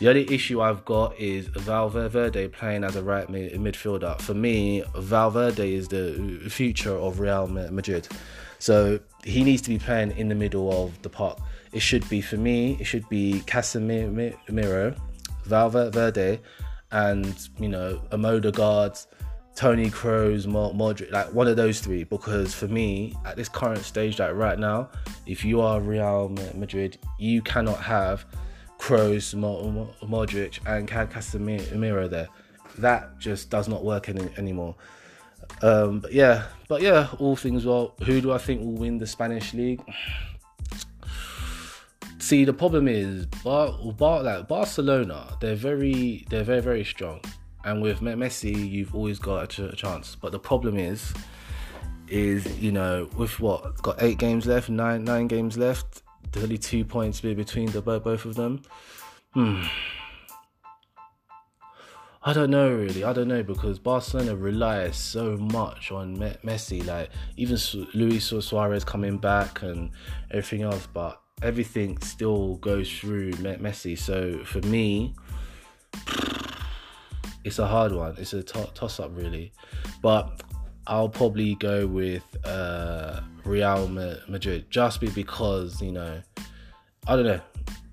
The 0.02 0.08
only 0.08 0.34
issue 0.34 0.60
I've 0.60 0.84
got 0.84 1.16
is 1.16 1.46
Valverde 1.46 2.49
playing 2.49 2.82
as 2.82 2.96
a 2.96 3.04
right 3.04 3.31
mid- 3.31 3.52
midfielder. 3.52 4.20
For 4.20 4.34
me, 4.34 4.82
Valverde 4.96 5.72
is 5.72 5.87
the 5.87 6.40
future 6.50 6.96
of 6.96 7.20
Real 7.20 7.46
Madrid. 7.46 8.08
So 8.58 8.98
he 9.22 9.44
needs 9.44 9.62
to 9.62 9.69
be 9.69 9.79
playing 9.79 10.17
in 10.17 10.29
the 10.29 10.34
middle 10.34 10.72
of 10.72 11.00
the 11.03 11.08
park. 11.08 11.38
It 11.72 11.82
should 11.82 12.08
be, 12.08 12.20
for 12.20 12.36
me, 12.36 12.77
it 12.81 12.84
should 12.84 13.08
be 13.10 13.44
Casemiro, 13.46 14.98
Valverde, 15.44 16.41
and, 16.91 17.48
you 17.60 17.69
know, 17.69 18.03
Amoda 18.10 18.53
guards, 18.53 19.06
Toni 19.55 19.88
Kroos, 19.88 20.46
Modric, 20.46 21.12
like 21.12 21.32
one 21.32 21.46
of 21.46 21.56
those 21.56 21.79
three. 21.79 22.03
Because 22.03 22.53
for 22.53 22.67
me, 22.67 23.15
at 23.24 23.36
this 23.36 23.48
current 23.48 23.84
stage, 23.84 24.19
like 24.19 24.34
right 24.34 24.58
now, 24.58 24.88
if 25.27 25.44
you 25.44 25.60
are 25.60 25.81
Real 25.81 26.29
Madrid, 26.56 26.98
you 27.20 27.41
cannot 27.41 27.79
have 27.79 28.27
Kroos, 28.82 29.32
Modric, 30.03 30.58
and 30.67 30.89
Casemiro 30.89 32.10
there. 32.10 32.29
That 32.79 33.17
just 33.20 33.48
does 33.48 33.69
not 33.69 33.84
work 33.84 34.08
any, 34.08 34.29
anymore. 34.36 34.74
Um, 35.62 36.01
but 36.01 36.12
yeah, 36.12 36.46
but 36.67 36.82
yeah, 36.82 37.06
all 37.20 37.36
things 37.36 37.65
well. 37.65 37.94
Who 38.05 38.20
do 38.20 38.32
I 38.32 38.39
think 38.39 38.60
will 38.60 38.72
win 38.72 38.98
the 38.98 39.06
Spanish 39.06 39.55
league? 39.55 39.81
See, 42.19 42.44
the 42.44 42.53
problem 42.53 42.89
is, 42.89 43.27
Bar, 43.44 43.72
Bar, 43.96 44.24
like 44.24 44.48
Barcelona, 44.48 45.36
they're 45.41 45.55
very, 45.55 46.27
they're 46.29 46.43
very, 46.43 46.60
very 46.60 46.84
strong, 46.84 47.20
and 47.65 47.82
with 47.82 48.01
Messi, 48.01 48.69
you've 48.69 48.96
always 48.96 49.20
got 49.20 49.44
a, 49.44 49.46
ch- 49.46 49.72
a 49.72 49.77
chance. 49.77 50.17
But 50.17 50.32
the 50.32 50.41
problem 50.41 50.77
is, 50.77 51.15
is 52.08 52.58
you 52.58 52.72
know, 52.72 53.08
with 53.17 53.39
what 53.39 53.81
got 53.81 54.03
eight 54.03 54.19
games 54.19 54.46
left, 54.46 54.70
nine 54.70 55.05
nine 55.05 55.29
games 55.29 55.56
left 55.56 56.02
only 56.36 56.58
two 56.58 56.84
points 56.84 57.20
between 57.20 57.70
the 57.70 57.82
both 57.82 58.24
of 58.24 58.34
them. 58.34 58.62
Hmm. 59.34 59.62
I 62.24 62.32
don't 62.32 62.50
know 62.50 62.72
really. 62.72 63.02
I 63.02 63.12
don't 63.12 63.26
know 63.29 63.43
because 63.43 63.81
Barcelona 63.81 64.36
relies 64.36 64.96
so 64.96 65.36
much 65.36 65.91
on 65.91 66.17
Messi. 66.17 66.86
Like 66.86 67.10
even 67.36 67.58
Luis 67.94 68.32
Suarez 68.41 68.84
coming 68.84 69.19
back 69.19 69.62
and 69.62 69.91
everything 70.31 70.62
else, 70.62 70.86
but 70.93 71.20
everything 71.43 71.98
still 71.98 72.56
goes 72.56 72.91
through 72.91 73.32
Messi. 73.32 73.98
So 73.98 74.44
for 74.44 74.60
me, 74.60 75.14
it's 77.44 77.58
a 77.58 77.67
hard 77.67 77.93
one. 77.93 78.14
It's 78.19 78.32
a 78.32 78.43
toss 78.43 79.00
up 79.00 79.10
really, 79.14 79.52
but 80.00 80.43
I'll 80.86 81.08
probably 81.08 81.55
go 81.56 81.86
with 81.86 82.24
uh, 82.44 83.20
Real 83.44 83.89
Madrid 83.89 84.67
just 84.70 85.01
because 85.01 85.81
you 85.81 85.93
know 85.93 86.20
I 87.06 87.17
don't 87.17 87.27
know 87.27 87.41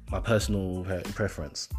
my 0.09 0.19
personal 0.19 0.83
preference. 1.13 1.69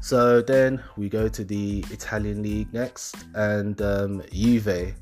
So 0.00 0.40
then 0.40 0.82
we 0.96 1.08
go 1.08 1.28
to 1.28 1.44
the 1.44 1.84
Italian 1.90 2.42
league 2.42 2.72
next, 2.72 3.16
and 3.34 3.80
um, 3.82 4.22
Juve. 4.32 4.94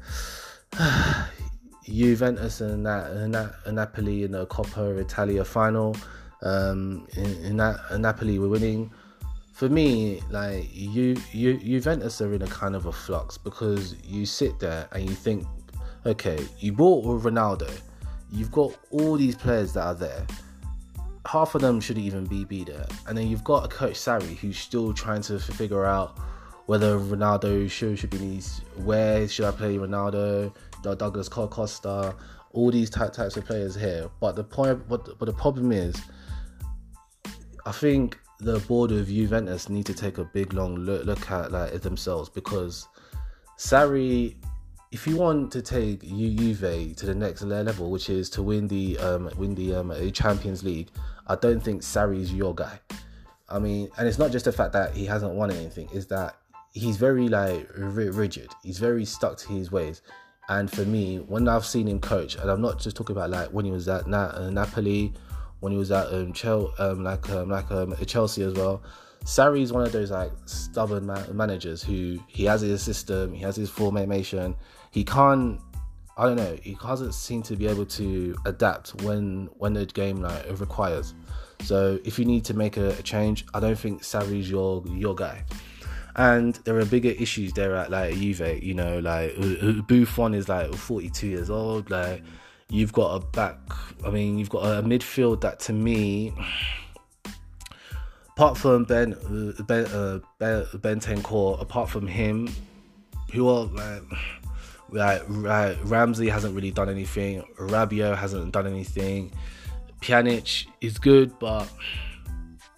Juventus 1.85 2.63
and 2.63 2.87
and 2.87 3.37
and 3.37 3.77
Napoli 3.77 4.25
in 4.25 4.33
the 4.33 4.47
Coppa 4.47 4.99
Italia 4.99 5.45
final. 5.45 5.95
Um, 6.43 7.07
in, 7.17 7.27
in 7.45 7.61
in 7.91 8.03
Napoli 8.03 8.39
were 8.39 8.49
winning. 8.49 8.91
For 9.65 9.71
me, 9.71 10.21
like 10.29 10.69
you, 10.75 11.17
you, 11.33 11.57
Juventus 11.57 12.21
are 12.21 12.35
in 12.35 12.43
a 12.43 12.47
kind 12.47 12.77
of 12.77 12.85
a 12.85 12.93
flux 12.93 13.39
because 13.39 13.97
you 14.05 14.27
sit 14.27 14.59
there 14.59 14.87
and 14.93 15.09
you 15.09 15.15
think, 15.15 15.47
okay, 16.05 16.39
you 16.59 16.71
bought 16.71 17.07
Ronaldo, 17.23 17.75
you've 18.31 18.53
got 18.53 18.77
all 18.91 19.17
these 19.17 19.35
players 19.35 19.73
that 19.73 19.83
are 19.83 19.95
there. 19.95 20.27
Half 21.25 21.55
of 21.55 21.63
them 21.63 21.81
shouldn't 21.81 22.05
even 22.05 22.27
be 22.27 22.45
be 22.45 22.63
there, 22.65 22.85
and 23.07 23.17
then 23.17 23.27
you've 23.27 23.43
got 23.43 23.65
a 23.65 23.69
coach 23.69 23.95
Sarri 23.95 24.37
who's 24.37 24.59
still 24.59 24.93
trying 24.93 25.23
to 25.23 25.39
figure 25.39 25.87
out 25.87 26.19
whether 26.67 26.99
Ronaldo 26.99 27.71
should 27.71 27.99
should 27.99 28.11
be 28.11 28.19
these. 28.19 28.61
Where 28.77 29.27
should 29.27 29.47
I 29.47 29.51
play 29.51 29.79
Ronaldo? 29.79 30.55
Douglas 30.83 31.31
Costa? 31.31 32.15
All 32.53 32.71
these 32.71 32.91
type, 32.91 33.15
types 33.15 33.39
of 33.39 33.47
players 33.47 33.75
here. 33.75 34.11
But 34.21 34.37
the 34.37 34.45
point, 34.45 34.87
but, 34.91 35.19
but 35.19 35.25
the 35.25 35.33
problem 35.33 35.73
is, 35.73 35.97
I 37.65 37.73
think 37.73 38.19
the 38.41 38.59
board 38.61 38.91
of 38.93 39.07
Juventus 39.07 39.69
need 39.69 39.87
to 39.87 39.95
take 39.95 40.19
a 40.19 40.25
big 40.25 40.53
long 40.53 40.77
look, 40.77 41.05
look 41.05 41.31
at 41.31 41.53
like 41.53 41.81
themselves 41.81 42.29
because 42.29 42.89
Sarri, 43.59 44.37
if 44.91 45.07
you 45.07 45.17
want 45.17 45.53
to 45.53 45.63
take 45.63 46.03
Juve 46.03 46.97
to 46.97 47.07
the 47.07 47.15
next 47.15 47.43
level, 47.43 47.91
which 47.91 48.11
is 48.11 48.29
to 48.31 48.43
win 48.43 48.69
the 48.69 48.99
um, 48.99 49.31
win 49.37 49.55
the 49.55 49.75
um, 49.75 50.13
Champions 50.13 50.65
League, 50.65 50.91
I 51.27 51.37
don't 51.37 51.61
think 51.61 51.83
Sarri 51.83 52.21
is 52.21 52.33
your 52.33 52.55
guy. 52.55 52.81
I 53.49 53.59
mean, 53.59 53.89
and 53.99 54.09
it's 54.09 54.19
not 54.19 54.33
just 54.33 54.47
the 54.47 54.53
fact 54.53 54.73
that 54.73 54.95
he 54.95 55.07
hasn't 55.07 55.35
won 55.35 55.51
anything; 55.51 55.89
is 55.93 56.07
that 56.09 56.37
he's 56.73 56.97
very 56.97 57.29
like 57.29 57.69
rigid. 57.77 58.51
He's 58.63 58.79
very 58.79 59.05
stuck 59.05 59.37
to 59.39 59.49
his 59.49 59.71
ways. 59.71 60.03
And 60.49 60.71
for 60.71 60.85
me, 60.85 61.19
when 61.19 61.49
I've 61.49 61.65
seen 61.65 61.89
him 61.89 62.01
coach, 62.01 62.37
and 62.37 62.51
I'm 62.51 62.61
not 62.61 62.79
just 62.79 62.97
talking 62.97 63.17
about 63.17 63.31
like 63.31 63.49
when 63.49 63.65
he 63.65 63.71
was 63.71 63.89
at 63.89 64.07
Na- 64.07 64.33
uh, 64.35 64.51
Napoli, 64.51 65.15
when 65.65 65.73
he 65.73 65.79
was 65.79 65.91
at 65.91 66.13
um, 66.13 66.35
um 66.79 67.03
like 67.03 67.31
um, 67.31 67.49
like 67.49 67.71
um, 67.71 67.97
Chelsea 68.05 68.43
as 68.43 68.53
well. 68.53 68.83
Sarri 69.25 69.63
is 69.63 69.73
one 69.73 69.83
of 69.83 69.93
those 69.93 70.11
like 70.11 70.31
stubborn 70.45 71.07
ma- 71.07 71.27
managers 71.33 71.83
who 71.83 72.19
he 72.27 72.45
has 72.45 72.61
his 72.61 72.83
system, 72.83 73.33
he 73.33 73.43
has 73.43 73.57
his 73.57 73.71
formation. 73.71 74.55
He 74.91 75.03
can't, 75.05 75.59
I 76.19 76.27
don't 76.27 76.37
know, 76.37 76.59
he 76.63 76.75
doesn't 76.75 77.15
seem 77.15 77.43
to 77.45 77.57
be 77.57 77.67
able 77.67 77.87
to 77.87 78.37
adapt 78.45 79.03
when 79.03 79.49
when 79.57 79.73
the 79.73 79.87
game 79.87 80.21
like 80.21 80.61
requires. 80.61 81.15
So 81.63 81.99
if 82.05 82.19
you 82.19 82.27
need 82.27 82.45
to 82.45 82.55
make 82.55 82.77
a, 82.77 82.91
a 82.91 83.03
change, 83.03 83.47
I 83.55 83.61
don't 83.61 83.79
think 83.79 84.03
Sarri's 84.03 84.51
your 84.51 84.85
your 84.87 85.15
guy 85.15 85.47
and 86.17 86.55
there 86.65 86.79
are 86.79 86.85
bigger 86.85 87.11
issues 87.11 87.55
there 87.55 87.75
at 87.75 87.91
like 87.91 88.15
Juve. 88.15 88.63
You 88.63 88.75
know, 88.75 88.99
like 88.99 89.35
Buffon 89.89 90.35
is 90.35 90.49
like 90.49 90.75
42 90.75 91.27
years 91.27 91.49
old. 91.51 91.91
Like 91.91 92.23
you've 92.75 92.93
got 92.93 93.15
a 93.15 93.21
back. 93.21 93.59
I 94.05 94.11
mean, 94.11 94.39
you've 94.39 94.51
got 94.51 94.65
a 94.65 94.83
midfield 94.83 95.41
that 95.43 95.61
to 95.61 95.73
me, 95.73 96.33
apart 98.31 98.59
from 98.59 98.85
Ben 98.85 99.17
Ben 99.67 99.87
uh, 99.87 100.19
Ben, 100.39 100.65
Bentancur, 100.65 101.61
apart 101.61 101.89
from 101.89 102.07
him, 102.07 102.49
who 103.33 103.49
are 103.49 103.65
like. 103.67 104.03
Like, 104.91 105.25
like 105.29 105.77
Ramsey 105.83 106.29
hasn't 106.29 106.55
really 106.55 106.71
done 106.71 106.89
anything. 106.89 107.43
Rabiot 107.59 108.17
hasn't 108.17 108.53
done 108.53 108.69
anything. 108.69 109.33
Pjanic 110.01 110.67
is 110.81 110.99
good, 110.99 111.37
but 111.41 111.69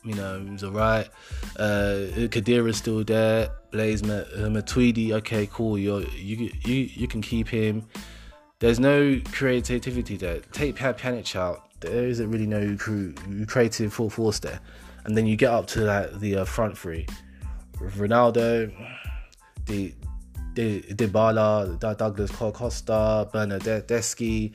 you 0.02 0.14
know, 0.14 0.40
he's 0.48 0.64
alright. 0.64 1.10
Uh, 1.58 2.06
Khedira's 2.32 2.78
still 2.78 3.04
there. 3.04 3.50
Blaise 3.70 4.00
Matuidi, 4.00 5.12
okay, 5.12 5.46
cool. 5.52 5.76
you 5.76 6.06
you 6.16 6.50
you 6.64 6.88
you 6.94 7.08
can 7.08 7.20
keep 7.20 7.48
him. 7.48 7.84
There's 8.58 8.80
no 8.80 9.20
creativity 9.32 10.16
there. 10.16 10.40
Take 10.52 10.76
Pjanic 10.76 11.36
out. 11.36 11.80
There 11.80 12.06
isn't 12.06 12.30
really 12.30 12.46
no 12.46 12.76
creative 13.46 13.92
full 13.92 14.08
force 14.08 14.38
there. 14.38 14.60
And 15.04 15.16
then 15.16 15.26
you 15.26 15.36
get 15.36 15.50
up 15.50 15.66
to 15.68 15.80
that 15.80 16.20
the 16.20 16.36
uh, 16.36 16.44
front 16.44 16.76
three, 16.76 17.06
Ronaldo, 17.76 18.72
the 19.66 19.94
the 20.54 20.80
Dybala, 20.82 21.78
Douglas 21.78 22.30
Costa, 22.30 23.28
Bernardeschi, 23.32 24.52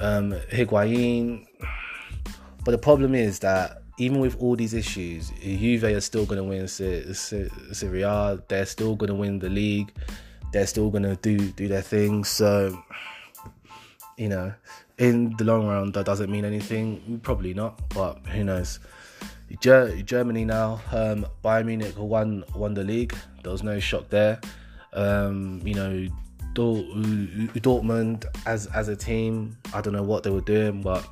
um, 0.00 0.32
Higuain. 0.50 1.46
But 2.64 2.72
the 2.72 2.78
problem 2.78 3.14
is 3.14 3.38
that 3.38 3.82
even 3.98 4.18
with 4.18 4.36
all 4.40 4.56
these 4.56 4.74
issues, 4.74 5.30
Juve 5.40 5.84
are 5.84 6.00
still 6.00 6.26
going 6.26 6.38
to 6.38 6.44
win 6.44 6.66
Serie 6.66 8.02
A. 8.02 8.42
They're 8.48 8.66
still 8.66 8.96
going 8.96 9.08
to 9.08 9.14
win 9.14 9.38
the 9.38 9.48
league. 9.48 9.92
They're 10.52 10.66
still 10.66 10.90
going 10.90 11.04
to 11.04 11.16
do 11.16 11.38
do 11.52 11.68
their 11.68 11.82
thing. 11.82 12.24
So, 12.24 12.82
you 14.20 14.28
know, 14.28 14.52
in 14.98 15.34
the 15.38 15.44
long 15.44 15.66
run, 15.66 15.92
that 15.92 16.04
doesn't 16.04 16.30
mean 16.30 16.44
anything. 16.44 17.20
Probably 17.22 17.54
not, 17.54 17.80
but 17.88 18.18
who 18.26 18.44
knows? 18.44 18.78
Germany 19.60 20.44
now. 20.44 20.82
Um, 20.92 21.26
Bayern 21.42 21.64
Munich 21.64 21.94
won 21.96 22.44
won 22.54 22.74
the 22.74 22.84
league. 22.84 23.16
There 23.42 23.50
was 23.50 23.62
no 23.62 23.80
shock 23.80 24.10
there. 24.10 24.38
Um, 24.92 25.62
you 25.64 25.74
know, 25.74 26.06
Dortmund 26.54 28.26
as 28.44 28.66
as 28.66 28.88
a 28.88 28.94
team, 28.94 29.56
I 29.72 29.80
don't 29.80 29.94
know 29.94 30.02
what 30.02 30.22
they 30.22 30.30
were 30.30 30.42
doing, 30.42 30.82
but 30.82 31.08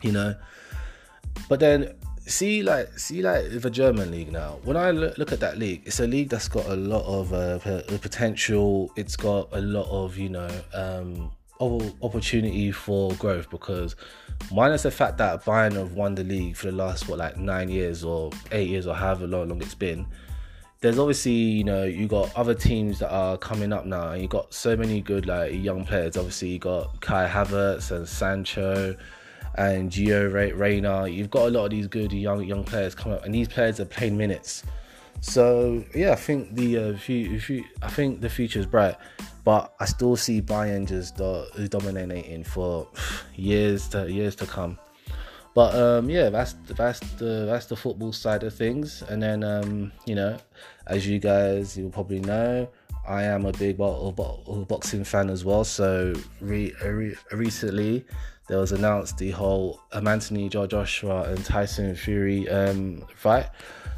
you 0.00 0.12
know, 0.12 0.34
but 1.50 1.60
then 1.60 1.94
see 2.26 2.62
like 2.62 2.98
see 2.98 3.20
like 3.20 3.60
the 3.60 3.70
German 3.70 4.10
league 4.10 4.32
now. 4.32 4.58
When 4.64 4.78
I 4.78 4.90
look 4.90 5.32
at 5.32 5.40
that 5.40 5.58
league, 5.58 5.82
it's 5.84 6.00
a 6.00 6.06
league 6.06 6.30
that's 6.30 6.48
got 6.48 6.64
a 6.64 6.76
lot 6.76 7.04
of 7.04 7.34
uh, 7.34 7.58
potential. 7.98 8.90
It's 8.96 9.16
got 9.16 9.50
a 9.52 9.60
lot 9.60 9.86
of 9.90 10.16
you 10.16 10.30
know 10.30 10.50
um, 10.72 11.30
opportunity 11.60 12.72
for 12.72 13.12
growth 13.14 13.50
because 13.50 13.94
minus 14.50 14.82
the 14.82 14.90
fact 14.90 15.18
that 15.18 15.44
Bayern 15.44 15.74
have 15.74 15.92
won 15.92 16.14
the 16.14 16.24
league 16.24 16.56
for 16.56 16.66
the 16.66 16.72
last 16.72 17.08
what 17.08 17.18
like 17.18 17.36
nine 17.36 17.68
years 17.68 18.02
or 18.02 18.30
eight 18.52 18.68
years 18.68 18.86
or 18.86 18.94
however 18.94 19.26
long, 19.26 19.48
long 19.48 19.60
it's 19.62 19.74
been. 19.74 20.06
There's 20.80 20.98
obviously 20.98 21.32
you 21.32 21.64
know 21.64 21.84
you 21.84 22.08
got 22.08 22.34
other 22.34 22.54
teams 22.54 23.00
that 23.00 23.10
are 23.10 23.36
coming 23.36 23.72
up 23.72 23.84
now, 23.84 24.12
and 24.12 24.22
you 24.22 24.28
got 24.28 24.54
so 24.54 24.76
many 24.76 25.02
good 25.02 25.26
like 25.26 25.52
young 25.52 25.84
players. 25.84 26.16
Obviously 26.16 26.48
you 26.48 26.58
got 26.58 27.00
Kai 27.00 27.28
Havertz 27.28 27.90
and 27.90 28.08
Sancho 28.08 28.96
and 29.56 29.90
Gio 29.90 30.58
Reyna. 30.58 31.06
You've 31.06 31.30
got 31.30 31.48
a 31.48 31.50
lot 31.50 31.66
of 31.66 31.70
these 31.70 31.86
good 31.86 32.12
young 32.12 32.42
young 32.44 32.64
players 32.64 32.94
coming 32.94 33.18
up, 33.18 33.24
and 33.26 33.34
these 33.34 33.48
players 33.48 33.78
are 33.80 33.84
playing 33.84 34.16
minutes. 34.16 34.62
So 35.20 35.84
yeah, 35.94 36.12
I 36.12 36.16
think 36.16 36.54
the 36.54 36.78
uh, 36.78 36.96
few, 36.96 37.64
I 37.82 37.88
think 37.88 38.22
the 38.22 38.30
future 38.30 38.58
is 38.58 38.66
bright, 38.66 38.96
but 39.44 39.74
I 39.80 39.84
still 39.86 40.16
see 40.16 40.42
Bayern 40.42 40.86
just 40.86 41.16
do- 41.16 41.46
dominating 41.68 42.44
for 42.44 42.88
years 43.34 43.88
to 43.88 44.10
years 44.10 44.36
to 44.36 44.46
come. 44.46 44.78
But 45.54 45.74
um, 45.74 46.08
yeah, 46.08 46.30
that's 46.30 46.54
that's 46.68 47.00
the 47.18 47.46
that's 47.46 47.66
the 47.66 47.76
football 47.76 48.12
side 48.12 48.44
of 48.44 48.54
things, 48.54 49.02
and 49.08 49.22
then 49.22 49.42
um, 49.42 49.92
you 50.06 50.14
know, 50.14 50.38
as 50.86 51.06
you 51.06 51.18
guys 51.18 51.76
you 51.76 51.88
probably 51.88 52.20
know, 52.20 52.68
I 53.06 53.24
am 53.24 53.46
a 53.46 53.52
big 53.52 53.76
bo- 53.76 54.12
bo- 54.12 54.64
boxing 54.68 55.04
fan 55.04 55.28
as 55.28 55.44
well. 55.44 55.64
So 55.64 56.14
re- 56.40 56.72
re- 56.84 57.16
recently, 57.32 58.04
there 58.48 58.58
was 58.58 58.70
announced 58.72 59.18
the 59.18 59.32
whole 59.32 59.80
um, 59.92 60.06
Anthony 60.06 60.48
Joshua 60.48 61.22
and 61.22 61.44
Tyson 61.44 61.96
Fury 61.96 62.48
um, 62.48 63.04
fight. 63.16 63.48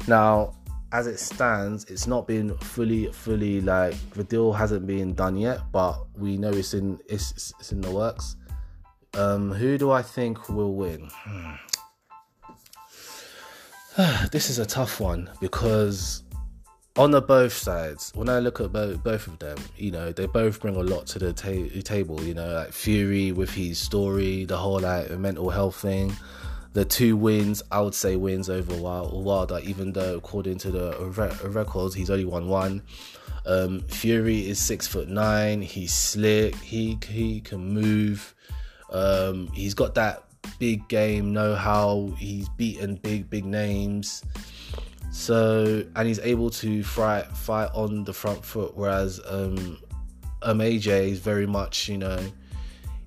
Now, 0.07 0.55
as 0.93 1.07
it 1.07 1.19
stands, 1.19 1.85
it's 1.85 2.05
not 2.05 2.27
been 2.27 2.55
fully, 2.59 3.11
fully 3.11 3.59
like 3.61 3.95
the 4.11 4.23
deal 4.23 4.53
hasn't 4.53 4.85
been 4.85 5.15
done 5.15 5.35
yet, 5.35 5.59
but 5.71 6.05
we 6.15 6.37
know 6.37 6.51
it's 6.51 6.75
in 6.75 6.99
it's, 7.09 7.51
it's 7.59 7.71
in 7.71 7.81
the 7.81 7.89
works. 7.89 8.35
Um, 9.15 9.51
who 9.51 9.77
do 9.79 9.91
I 9.91 10.03
think 10.03 10.49
will 10.49 10.75
win? 10.75 11.09
Hmm. 11.11 11.53
this 14.31 14.51
is 14.51 14.59
a 14.59 14.65
tough 14.65 14.99
one 14.99 15.29
because 15.41 16.23
on 16.95 17.09
the 17.09 17.21
both 17.21 17.53
sides, 17.53 18.11
when 18.13 18.29
I 18.29 18.37
look 18.37 18.61
at 18.61 18.71
both, 18.71 19.03
both 19.03 19.25
of 19.25 19.39
them, 19.39 19.57
you 19.75 19.89
know, 19.89 20.11
they 20.11 20.27
both 20.27 20.61
bring 20.61 20.75
a 20.75 20.83
lot 20.83 21.07
to 21.07 21.19
the 21.19 21.33
ta- 21.33 21.81
table. 21.83 22.21
You 22.23 22.35
know, 22.35 22.53
like 22.53 22.71
Fury 22.71 23.31
with 23.31 23.49
his 23.49 23.79
story, 23.79 24.45
the 24.45 24.57
whole 24.57 24.79
like 24.79 25.09
mental 25.17 25.49
health 25.49 25.75
thing. 25.75 26.15
The 26.73 26.83
two 26.83 27.15
wins, 27.15 27.61
I 27.71 27.81
would 27.81 27.93
say, 27.93 28.15
wins 28.15 28.49
over 28.49 28.75
Wilder, 28.75 29.59
even 29.63 29.93
though 29.93 30.17
according 30.17 30.57
to 30.59 30.71
the 30.71 30.97
re- 30.99 31.49
records, 31.49 31.93
he's 31.93 32.09
only 32.09 32.25
won 32.25 32.47
one. 32.47 32.81
Um, 33.45 33.81
Fury 33.81 34.47
is 34.47 34.57
six 34.57 34.87
foot 34.87 35.07
nine. 35.07 35.61
He's 35.61 35.93
slick. 35.93 36.55
He 36.55 36.97
he 37.07 37.41
can 37.41 37.73
move. 37.73 38.33
Um, 38.91 39.47
he's 39.53 39.73
got 39.73 39.95
that 39.95 40.23
big 40.59 40.87
game 40.87 41.33
know 41.33 41.55
how. 41.55 42.13
He's 42.17 42.49
beaten 42.49 42.95
big 42.95 43.29
big 43.29 43.45
names. 43.45 44.23
So 45.11 45.83
and 45.95 46.07
he's 46.07 46.19
able 46.19 46.49
to 46.51 46.83
fight 46.83 47.27
fight 47.37 47.69
on 47.73 48.03
the 48.03 48.13
front 48.13 48.43
foot, 48.43 48.75
whereas 48.75 49.19
um, 49.27 49.77
um 50.41 50.59
AJ 50.59 51.11
is 51.11 51.19
very 51.19 51.45
much 51.45 51.87
you 51.87 51.97
know 51.99 52.19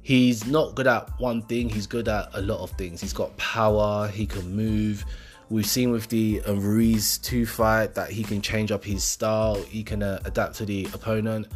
he's 0.07 0.47
not 0.47 0.77
good 0.77 0.87
at 0.87 1.11
one 1.19 1.43
thing. 1.43 1.69
He's 1.69 1.89
good 1.89 2.07
at 2.07 2.29
a 2.35 2.41
lot 2.41 2.61
of 2.61 2.71
things. 2.79 3.01
He's 3.01 3.13
got 3.13 3.37
power. 3.39 4.07
He 4.07 4.25
can 4.25 4.55
move. 4.55 5.05
We've 5.51 5.67
seen 5.67 5.91
with 5.91 6.07
the 6.07 6.41
um, 6.47 6.61
Ruiz 6.61 7.19
two 7.19 7.45
fight 7.45 7.93
that 7.95 8.11
he 8.11 8.23
can 8.23 8.41
change 8.41 8.71
up 8.71 8.85
his 8.85 9.03
style. 9.03 9.57
He 9.57 9.83
can 9.83 10.05
uh, 10.05 10.21
adapt 10.25 10.55
to 10.59 10.65
the 10.65 10.85
opponent. 10.95 11.49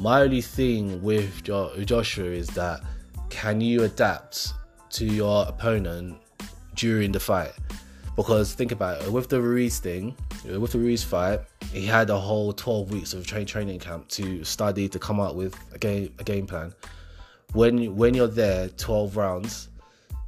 My 0.00 0.22
only 0.22 0.40
thing 0.40 1.00
with 1.02 1.44
jo- 1.44 1.72
Joshua 1.84 2.26
is 2.26 2.48
that 2.48 2.80
can 3.30 3.60
you 3.60 3.84
adapt 3.84 4.54
to 4.90 5.04
your 5.04 5.46
opponent 5.46 6.18
during 6.74 7.12
the 7.12 7.20
fight? 7.20 7.52
Because 8.16 8.54
think 8.54 8.72
about 8.72 9.02
it, 9.02 9.12
with 9.12 9.28
the 9.28 9.40
Ruiz 9.40 9.78
thing, 9.78 10.16
with 10.44 10.72
the 10.72 10.80
Ruiz 10.80 11.04
fight, 11.04 11.42
he 11.72 11.86
had 11.86 12.10
a 12.10 12.18
whole 12.18 12.52
12 12.52 12.90
weeks 12.90 13.12
of 13.14 13.24
train 13.24 13.46
training 13.46 13.78
camp 13.78 14.08
to 14.08 14.42
study 14.42 14.88
to 14.88 14.98
come 14.98 15.20
up 15.20 15.36
with 15.36 15.54
a 15.72 15.78
game 15.78 16.12
a 16.18 16.24
game 16.24 16.44
plan. 16.44 16.74
When 17.52 17.96
when 17.96 18.14
you're 18.14 18.26
there 18.26 18.68
12 18.68 19.16
rounds, 19.16 19.68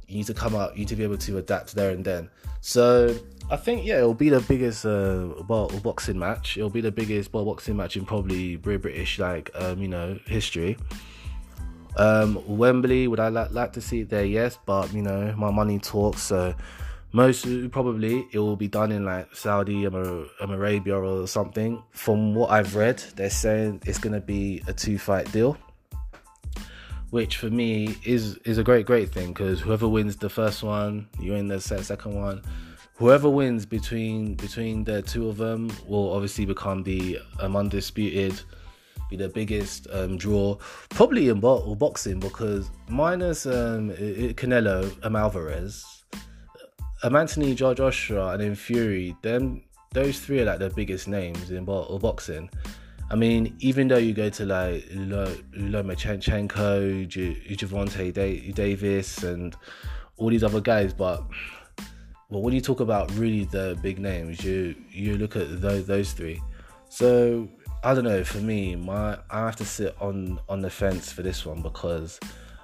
you 0.07 0.17
need 0.17 0.27
to 0.27 0.33
come 0.33 0.55
out, 0.55 0.73
you 0.73 0.79
need 0.79 0.87
to 0.89 0.95
be 0.95 1.03
able 1.03 1.17
to 1.17 1.37
adapt 1.37 1.75
there 1.75 1.91
and 1.91 2.03
then. 2.03 2.29
So 2.61 3.15
I 3.49 3.57
think 3.57 3.85
yeah, 3.85 3.97
it'll 3.97 4.13
be 4.13 4.29
the 4.29 4.39
biggest 4.41 4.85
uh, 4.85 5.27
boxing 5.47 6.17
match. 6.17 6.57
It'll 6.57 6.69
be 6.69 6.81
the 6.81 6.91
biggest 6.91 7.31
boxing 7.31 7.75
match 7.75 7.97
in 7.97 8.05
probably 8.05 8.55
British 8.55 9.19
like 9.19 9.51
um, 9.55 9.81
you 9.81 9.87
know 9.87 10.17
history. 10.25 10.77
Um, 11.97 12.41
Wembley, 12.47 13.07
would 13.07 13.19
I 13.19 13.27
like, 13.27 13.73
to 13.73 13.81
see 13.81 14.01
it 14.01 14.09
there? 14.09 14.23
Yes, 14.23 14.57
but 14.65 14.93
you 14.93 15.01
know 15.01 15.33
my 15.37 15.51
money 15.51 15.79
talks. 15.79 16.21
So 16.21 16.55
most 17.11 17.45
probably 17.71 18.25
it 18.31 18.39
will 18.39 18.55
be 18.55 18.69
done 18.69 18.91
in 18.91 19.03
like 19.03 19.35
Saudi 19.35 19.83
Arabia 19.83 20.97
or 20.97 21.27
something. 21.27 21.83
From 21.91 22.33
what 22.33 22.51
I've 22.51 22.75
read, 22.75 22.99
they're 23.15 23.29
saying 23.29 23.81
it's 23.85 23.99
gonna 23.99 24.21
be 24.21 24.63
a 24.67 24.73
two 24.73 24.97
fight 24.97 25.29
deal, 25.31 25.57
which 27.11 27.37
for 27.37 27.49
me 27.49 27.95
is 28.03 28.37
is 28.45 28.57
a 28.57 28.63
great 28.63 28.85
great 28.85 29.09
thing 29.09 29.27
because 29.27 29.61
whoever 29.61 29.87
wins 29.87 30.17
the 30.17 30.29
first 30.29 30.63
one, 30.63 31.07
you 31.19 31.33
win 31.33 31.47
the 31.47 31.61
second 31.61 32.15
one 32.15 32.41
whoever 33.01 33.27
wins 33.27 33.65
between 33.65 34.35
between 34.35 34.83
the 34.83 35.01
two 35.01 35.27
of 35.27 35.37
them 35.37 35.71
will 35.87 36.13
obviously 36.13 36.45
become 36.45 36.83
the 36.83 37.17
um, 37.39 37.55
undisputed, 37.55 38.39
be 39.09 39.15
the 39.15 39.27
biggest 39.27 39.87
um, 39.91 40.17
draw, 40.17 40.55
probably 40.89 41.29
in 41.29 41.39
bo- 41.39 41.73
boxing 41.73 42.19
because 42.19 42.69
minus 42.87 43.47
um, 43.47 43.89
Canelo, 44.39 44.95
um, 45.03 45.15
Alvarez, 45.15 45.83
um, 47.01 47.15
Anthony 47.15 47.55
Joshua, 47.55 48.33
and 48.33 48.41
then 48.41 48.53
Fury, 48.53 49.15
them 49.23 49.63
those 49.93 50.19
three 50.19 50.41
are 50.41 50.45
like 50.45 50.59
the 50.59 50.69
biggest 50.69 51.07
names 51.07 51.49
in 51.49 51.65
bo- 51.65 51.97
boxing. 51.97 52.51
I 53.11 53.15
mean, 53.15 53.55
even 53.59 53.89
though 53.89 53.97
you 53.97 54.13
go 54.13 54.29
to 54.29 54.45
like 54.45 54.85
Lomachenko, 54.85 57.09
Gervonta 57.09 58.55
Davis, 58.55 59.23
and 59.23 59.53
all 60.15 60.29
these 60.29 60.45
other 60.45 60.61
guys, 60.61 60.93
but 60.93 61.21
well, 62.29 62.41
when 62.41 62.53
you 62.53 62.61
talk 62.61 62.79
about 62.79 63.11
really 63.15 63.43
the 63.43 63.77
big 63.81 63.99
names, 63.99 64.45
you 64.45 64.75
you 64.89 65.17
look 65.17 65.35
at 65.35 65.61
those 65.61 65.87
those 65.87 66.13
three. 66.13 66.41
So 66.87 67.49
I 67.83 67.93
don't 67.93 68.05
know. 68.05 68.23
For 68.23 68.37
me, 68.37 68.77
my 68.77 69.17
I 69.29 69.39
have 69.39 69.57
to 69.57 69.65
sit 69.65 69.93
on 69.99 70.39
on 70.47 70.61
the 70.61 70.69
fence 70.69 71.11
for 71.11 71.21
this 71.21 71.45
one 71.45 71.61
because 71.61 72.17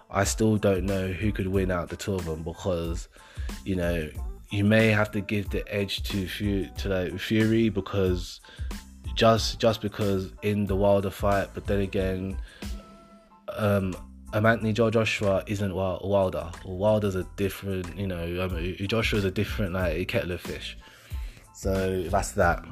I 0.09 0.23
still 0.23 0.55
don't 0.55 0.85
know 0.85 1.07
who 1.07 1.33
could 1.33 1.47
win 1.47 1.71
out 1.71 1.89
the 1.89 1.97
two 1.97 2.15
of 2.15 2.23
them 2.23 2.43
because 2.43 3.09
you 3.65 3.75
know 3.75 4.09
you 4.49 4.63
may 4.63 4.91
have 4.91 5.11
to 5.11 5.19
give 5.19 5.49
the 5.49 5.67
edge 5.67 6.03
to 6.03 6.69
to 6.77 6.87
like 6.87 7.19
Fury 7.19 7.67
because 7.67 8.39
just 9.17 9.59
just 9.59 9.81
because 9.81 10.31
in 10.43 10.65
the 10.65 10.75
Wilder 10.75 11.09
fight, 11.09 11.49
but 11.53 11.65
then 11.65 11.81
again, 11.81 12.37
um, 13.57 13.93
um, 14.31 14.45
Anthony 14.45 14.71
Joshua 14.71 15.43
isn't 15.47 15.73
Wilder. 15.73 16.49
Wilder's 16.63 17.15
a 17.15 17.23
different, 17.35 17.97
you 17.97 18.07
know, 18.07 18.45
um, 18.45 18.75
Joshua's 18.87 19.25
a 19.25 19.31
different 19.31 19.73
like 19.73 19.93
a 19.93 20.05
kettle 20.05 20.31
of 20.31 20.41
fish. 20.41 20.77
So 21.53 22.03
that's 22.03 22.31
that. 22.33 22.63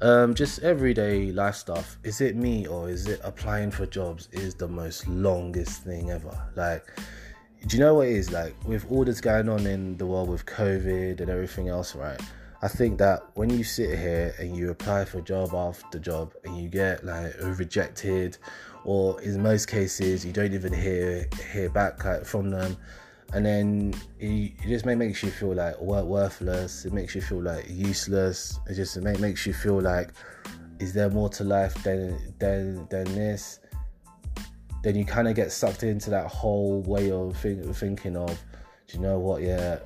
Um, 0.00 0.34
just 0.34 0.62
everyday 0.62 1.32
life 1.32 1.56
stuff. 1.56 1.98
Is 2.04 2.20
it 2.20 2.36
me 2.36 2.66
or 2.66 2.88
is 2.88 3.08
it 3.08 3.20
applying 3.24 3.70
for 3.70 3.86
jobs 3.86 4.28
is 4.30 4.54
the 4.54 4.68
most 4.68 5.08
longest 5.08 5.82
thing 5.82 6.10
ever? 6.10 6.38
Like, 6.54 6.86
do 7.66 7.76
you 7.76 7.82
know 7.82 7.94
what 7.94 8.08
it 8.08 8.12
is? 8.12 8.30
Like, 8.30 8.54
with 8.64 8.88
all 8.90 9.04
that's 9.04 9.22
going 9.22 9.48
on 9.48 9.66
in 9.66 9.96
the 9.96 10.06
world 10.06 10.28
with 10.28 10.46
COVID 10.46 11.20
and 11.20 11.30
everything 11.30 11.68
else, 11.68 11.96
right? 11.96 12.20
I 12.62 12.68
think 12.68 12.98
that 12.98 13.22
when 13.34 13.50
you 13.50 13.64
sit 13.64 13.98
here 13.98 14.34
and 14.38 14.56
you 14.56 14.70
apply 14.70 15.04
for 15.04 15.20
job 15.20 15.54
after 15.54 15.98
job 15.98 16.34
and 16.44 16.56
you 16.56 16.68
get 16.68 17.04
like 17.04 17.34
rejected 17.40 18.38
or 18.84 19.20
in 19.22 19.42
most 19.42 19.66
cases 19.68 20.24
you 20.24 20.32
don't 20.32 20.54
even 20.54 20.72
hear 20.72 21.28
hear 21.52 21.68
back 21.68 22.02
like, 22.04 22.24
from 22.24 22.50
them 22.50 22.76
and 23.34 23.44
then 23.44 23.94
it, 24.18 24.52
it 24.62 24.68
just 24.68 24.86
makes 24.86 25.22
you 25.22 25.30
feel 25.30 25.54
like 25.54 25.78
worthless 25.80 26.86
it 26.86 26.92
makes 26.92 27.14
you 27.14 27.20
feel 27.20 27.42
like 27.42 27.66
useless 27.68 28.58
it 28.68 28.74
just 28.74 28.96
it 28.96 29.02
makes 29.20 29.44
you 29.46 29.52
feel 29.52 29.80
like 29.80 30.10
is 30.78 30.92
there 30.92 31.10
more 31.10 31.28
to 31.30 31.44
life 31.44 31.74
than 31.82 32.18
than 32.38 32.86
than 32.88 33.04
this? 33.14 33.60
Then 34.82 34.94
you 34.94 35.04
kind 35.04 35.26
of 35.26 35.34
get 35.34 35.50
sucked 35.50 35.82
into 35.82 36.10
that 36.10 36.26
whole 36.26 36.82
way 36.82 37.10
of 37.10 37.36
think, 37.36 37.64
thinking 37.74 38.16
of 38.16 38.30
do 38.86 38.96
you 38.96 39.02
know 39.02 39.18
what? 39.18 39.42
Yeah 39.42 39.78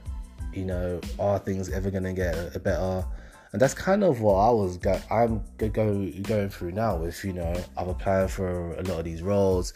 you 0.52 0.64
know 0.64 1.00
are 1.18 1.38
things 1.38 1.68
ever 1.70 1.90
gonna 1.90 2.12
get 2.12 2.62
better 2.62 3.04
and 3.52 3.60
that's 3.60 3.74
kind 3.74 4.04
of 4.04 4.20
what 4.20 4.34
I 4.34 4.50
was 4.50 4.76
go- 4.76 5.00
I'm 5.10 5.42
go- 5.58 5.68
going 5.68 6.50
through 6.50 6.72
now. 6.72 6.96
With 6.96 7.24
you 7.24 7.32
know, 7.32 7.54
I'm 7.76 7.88
applying 7.88 8.28
for 8.28 8.74
a 8.74 8.82
lot 8.82 9.00
of 9.00 9.04
these 9.04 9.22
roles, 9.22 9.72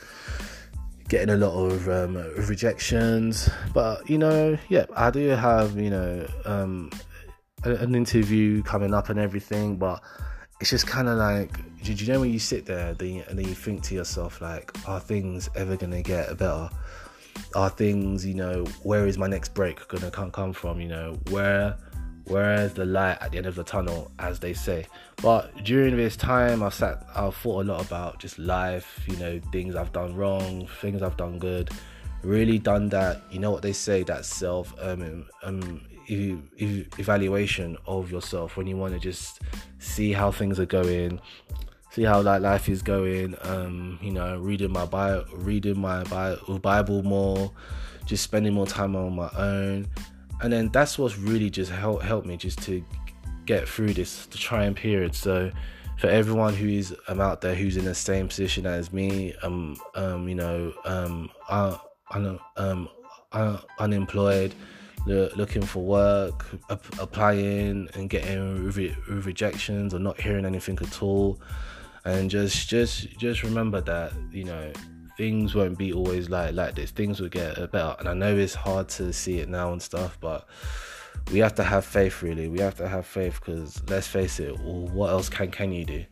getting 1.08 1.30
a 1.30 1.36
lot 1.36 1.54
of 1.56 1.88
um, 1.88 2.16
rejections, 2.46 3.48
but 3.72 4.08
you 4.08 4.18
know, 4.18 4.56
yeah, 4.68 4.86
I 4.96 5.10
do 5.10 5.26
have 5.28 5.76
you 5.76 5.90
know 5.90 6.26
um, 6.44 6.90
an 7.64 7.94
interview 7.94 8.62
coming 8.62 8.94
up 8.94 9.08
and 9.08 9.18
everything, 9.18 9.76
but 9.76 10.00
it's 10.60 10.70
just 10.70 10.86
kind 10.86 11.08
of 11.08 11.18
like, 11.18 11.58
do 11.82 11.92
you 11.92 12.12
know 12.12 12.20
when 12.20 12.32
you 12.32 12.38
sit 12.38 12.66
there 12.66 12.90
and 12.90 12.98
then 12.98 13.44
you 13.44 13.54
think 13.54 13.82
to 13.82 13.94
yourself 13.94 14.40
like, 14.40 14.70
are 14.88 15.00
things 15.00 15.50
ever 15.56 15.76
gonna 15.76 16.02
get 16.02 16.38
better? 16.38 16.70
Are 17.54 17.70
things, 17.70 18.26
you 18.26 18.34
know, 18.34 18.64
where 18.82 19.06
is 19.06 19.18
my 19.18 19.26
next 19.26 19.54
break 19.54 19.86
gonna 19.88 20.10
come 20.10 20.52
from? 20.52 20.80
You 20.80 20.88
know, 20.88 21.18
where 21.30 21.76
where's 22.26 22.72
the 22.72 22.84
light 22.84 23.18
at 23.20 23.32
the 23.32 23.38
end 23.38 23.46
of 23.46 23.54
the 23.54 23.64
tunnel, 23.64 24.10
as 24.18 24.40
they 24.40 24.54
say. 24.54 24.86
But 25.22 25.64
during 25.64 25.96
this 25.96 26.16
time, 26.16 26.62
I've 26.62 26.74
sat, 26.74 27.06
I've 27.14 27.36
thought 27.36 27.64
a 27.64 27.66
lot 27.66 27.84
about 27.84 28.18
just 28.18 28.38
life, 28.38 29.00
you 29.06 29.16
know, 29.16 29.40
things 29.52 29.76
I've 29.76 29.92
done 29.92 30.14
wrong, 30.16 30.66
things 30.80 31.02
I've 31.02 31.16
done 31.16 31.38
good. 31.38 31.70
Really 32.22 32.58
done 32.58 32.88
that, 32.88 33.22
you 33.30 33.38
know 33.38 33.50
what 33.50 33.62
they 33.62 33.74
say, 33.74 34.02
that 34.04 34.24
self 34.24 34.74
um, 34.80 35.26
um 35.42 35.82
evaluation 36.08 37.76
of 37.86 38.10
yourself 38.10 38.56
when 38.56 38.66
you 38.66 38.76
want 38.76 38.92
to 38.92 39.00
just 39.00 39.40
see 39.78 40.12
how 40.12 40.30
things 40.30 40.58
are 40.60 40.66
going, 40.66 41.20
see 41.94 42.02
how 42.02 42.20
like 42.20 42.42
life 42.42 42.68
is 42.68 42.82
going. 42.82 43.36
Um, 43.42 43.98
you 44.02 44.10
know, 44.10 44.38
reading 44.38 44.72
my 44.72 44.86
bio, 44.86 45.24
reading 45.32 45.80
my 45.80 46.04
Bible 46.04 47.02
more, 47.02 47.52
just 48.06 48.22
spending 48.22 48.52
more 48.52 48.66
time 48.66 48.94
on 48.94 49.16
my 49.16 49.30
own 49.36 49.88
and 50.44 50.52
then 50.52 50.68
that's 50.68 50.98
what's 50.98 51.16
really 51.16 51.50
just 51.50 51.70
helped 51.70 52.04
helped 52.04 52.26
me 52.26 52.36
just 52.36 52.60
to 52.62 52.84
get 53.46 53.68
through 53.68 53.94
this 53.94 54.26
the 54.26 54.38
trying 54.38 54.74
period. 54.74 55.14
So 55.14 55.50
for 55.98 56.08
everyone 56.08 56.54
who 56.54 56.68
is 56.68 56.94
um, 57.08 57.20
out 57.20 57.40
there 57.40 57.54
who's 57.54 57.76
in 57.76 57.84
the 57.84 57.94
same 57.94 58.28
position 58.28 58.66
as 58.66 58.92
me, 58.92 59.34
um, 59.42 59.76
um, 59.94 60.28
you 60.28 60.34
know, 60.34 60.72
um, 60.84 61.30
uh, 61.48 61.76
um, 62.10 62.88
uh, 63.32 63.58
unemployed, 63.78 64.54
looking 65.06 65.62
for 65.62 65.82
work, 65.82 66.46
applying 66.68 67.88
and 67.94 68.10
getting 68.10 68.70
re- 68.70 68.96
rejections 69.08 69.94
or 69.94 69.98
not 69.98 70.20
hearing 70.20 70.44
anything 70.44 70.78
at 70.80 71.02
all, 71.02 71.40
and 72.04 72.30
just 72.30 72.68
just 72.68 73.08
just 73.18 73.42
remember 73.42 73.80
that 73.80 74.12
you 74.30 74.44
know 74.44 74.72
things 75.16 75.54
won't 75.54 75.78
be 75.78 75.92
always 75.92 76.28
like 76.28 76.54
like 76.54 76.74
this. 76.74 76.90
Things 76.90 77.20
will 77.20 77.28
get 77.28 77.56
better, 77.72 77.96
and 77.98 78.08
I 78.08 78.14
know 78.14 78.36
it's 78.36 78.54
hard 78.54 78.88
to 78.90 79.12
see 79.12 79.38
it 79.38 79.48
now 79.48 79.72
and 79.72 79.80
stuff, 79.80 80.18
but 80.20 80.46
we 81.32 81.38
have 81.38 81.54
to 81.56 81.64
have 81.64 81.84
faith. 81.84 82.22
Really, 82.22 82.48
we 82.48 82.60
have 82.60 82.74
to 82.76 82.88
have 82.88 83.06
faith 83.06 83.40
because 83.40 83.82
let's 83.88 84.06
face 84.06 84.40
it. 84.40 84.58
What 84.58 85.10
else 85.10 85.28
can 85.28 85.50
can 85.50 85.72
you 85.72 85.84
do? 85.84 86.04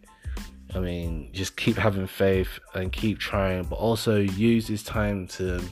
I 0.74 0.80
mean, 0.80 1.28
just 1.32 1.56
keep 1.56 1.76
having 1.76 2.06
faith 2.06 2.58
and 2.74 2.90
keep 2.90 3.18
trying, 3.18 3.64
but 3.64 3.76
also 3.76 4.16
use 4.16 4.68
this 4.68 4.82
time 4.82 5.26
to 5.28 5.62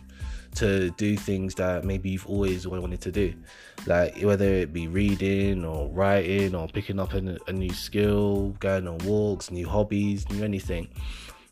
to 0.57 0.91
do 0.93 1.17
things 1.17 1.55
that 1.57 1.85
maybe 1.85 2.11
you've 2.11 2.27
always 2.27 2.67
wanted 2.67 3.01
to 3.03 3.13
do, 3.13 3.35
like 3.87 4.21
whether 4.23 4.45
it 4.45 4.73
be 4.73 4.89
reading 4.89 5.65
or 5.65 5.89
writing 5.89 6.55
or 6.55 6.69
picking 6.69 6.99
up 6.99 7.15
a, 7.15 7.39
a 7.47 7.53
new 7.53 7.73
skill, 7.73 8.51
going 8.61 8.89
on 8.89 8.99
walks, 8.99 9.51
new 9.51 9.69
hobbies, 9.69 10.29
new 10.31 10.45
anything. 10.45 10.89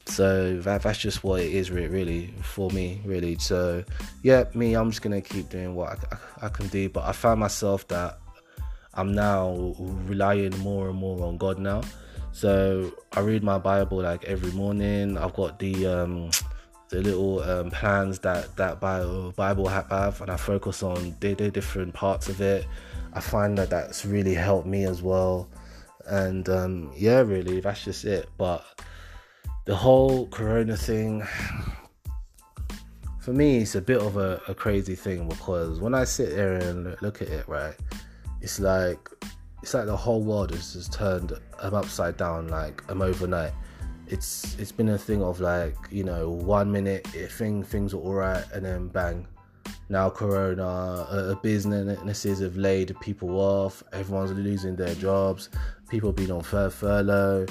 So 0.08 0.58
that, 0.60 0.82
that's 0.82 0.98
just 0.98 1.22
what 1.22 1.40
it 1.40 1.52
is 1.52 1.70
really 1.70 2.34
for 2.42 2.70
me 2.70 3.00
really. 3.04 3.36
So 3.38 3.84
yeah 4.22 4.44
me 4.54 4.74
i'm 4.74 4.90
just 4.90 5.02
gonna 5.02 5.20
keep 5.20 5.48
doing 5.50 5.74
what 5.74 5.90
I, 5.90 6.16
I, 6.42 6.46
I, 6.46 6.48
can 6.48 6.68
do. 6.68 6.88
But 6.88 7.04
i 7.04 7.12
found 7.12 7.40
myself 7.40 7.86
that 7.88 8.18
i'm 8.94 9.12
now 9.14 9.74
relying 9.76 10.56
more 10.58 10.88
and 10.88 10.98
more 10.98 11.22
on 11.24 11.36
god 11.36 11.58
now. 11.58 11.82
So 12.32 12.92
i 13.12 13.20
read 13.20 13.42
my 13.42 13.58
bible 13.58 14.02
like 14.02 14.24
every 14.24 14.52
morning. 14.52 15.18
I've 15.18 15.34
got 15.34 15.58
the 15.58 15.86
um 15.86 16.30
the 16.90 17.00
little 17.02 17.40
um, 17.42 17.70
plans 17.70 18.18
that 18.20 18.54
that 18.56 18.80
bible 18.80 19.32
bible 19.32 19.68
have 19.68 20.20
and 20.20 20.30
i 20.30 20.36
focus 20.36 20.82
on 20.82 21.14
the, 21.20 21.34
the 21.34 21.50
different 21.50 21.92
parts 21.92 22.28
of 22.28 22.40
it 22.40 22.66
i 23.12 23.20
find 23.20 23.58
that 23.58 23.70
that's 23.70 24.06
really 24.06 24.34
helped 24.34 24.66
me 24.66 24.84
as 24.84 25.02
well 25.02 25.48
and 26.06 26.48
um 26.48 26.90
yeah 26.96 27.20
really 27.20 27.60
that's 27.60 27.84
just 27.84 28.04
it 28.04 28.28
but 28.38 28.64
the 29.68 29.76
whole 29.76 30.26
Corona 30.28 30.78
thing. 30.78 31.22
For 33.20 33.34
me, 33.34 33.58
it's 33.58 33.74
a 33.74 33.82
bit 33.82 34.00
of 34.00 34.16
a, 34.16 34.40
a 34.48 34.54
crazy 34.54 34.94
thing 34.94 35.28
because 35.28 35.78
when 35.78 35.92
I 35.94 36.04
sit 36.04 36.30
there 36.30 36.54
and 36.54 36.96
look 37.02 37.20
at 37.20 37.28
it, 37.28 37.46
right, 37.46 37.74
it's 38.40 38.58
like 38.58 39.10
it's 39.62 39.74
like 39.74 39.84
the 39.84 39.94
whole 39.94 40.22
world 40.22 40.52
has 40.52 40.72
just 40.72 40.94
turned 40.94 41.34
um, 41.58 41.74
upside 41.74 42.16
down 42.16 42.48
like 42.48 42.82
um 42.88 43.02
overnight. 43.02 43.52
It's 44.10 44.56
it's 44.58 44.72
been 44.72 44.88
a 44.88 44.98
thing 44.98 45.22
of 45.22 45.40
like 45.40 45.76
you 45.90 46.04
know 46.04 46.30
one 46.30 46.72
minute 46.72 47.06
it, 47.14 47.30
thing 47.30 47.62
things 47.62 47.92
are 47.94 47.98
alright 47.98 48.44
and 48.52 48.64
then 48.64 48.88
bang, 48.88 49.26
now 49.88 50.10
Corona 50.10 50.66
uh, 50.66 51.34
businesses 51.36 52.40
have 52.40 52.56
laid 52.56 52.94
people 53.00 53.38
off. 53.40 53.82
Everyone's 53.92 54.32
losing 54.32 54.76
their 54.76 54.94
jobs. 54.94 55.48
People 55.88 56.12
being 56.12 56.30
on 56.30 56.42
fur- 56.42 56.70
furlough. 56.70 57.46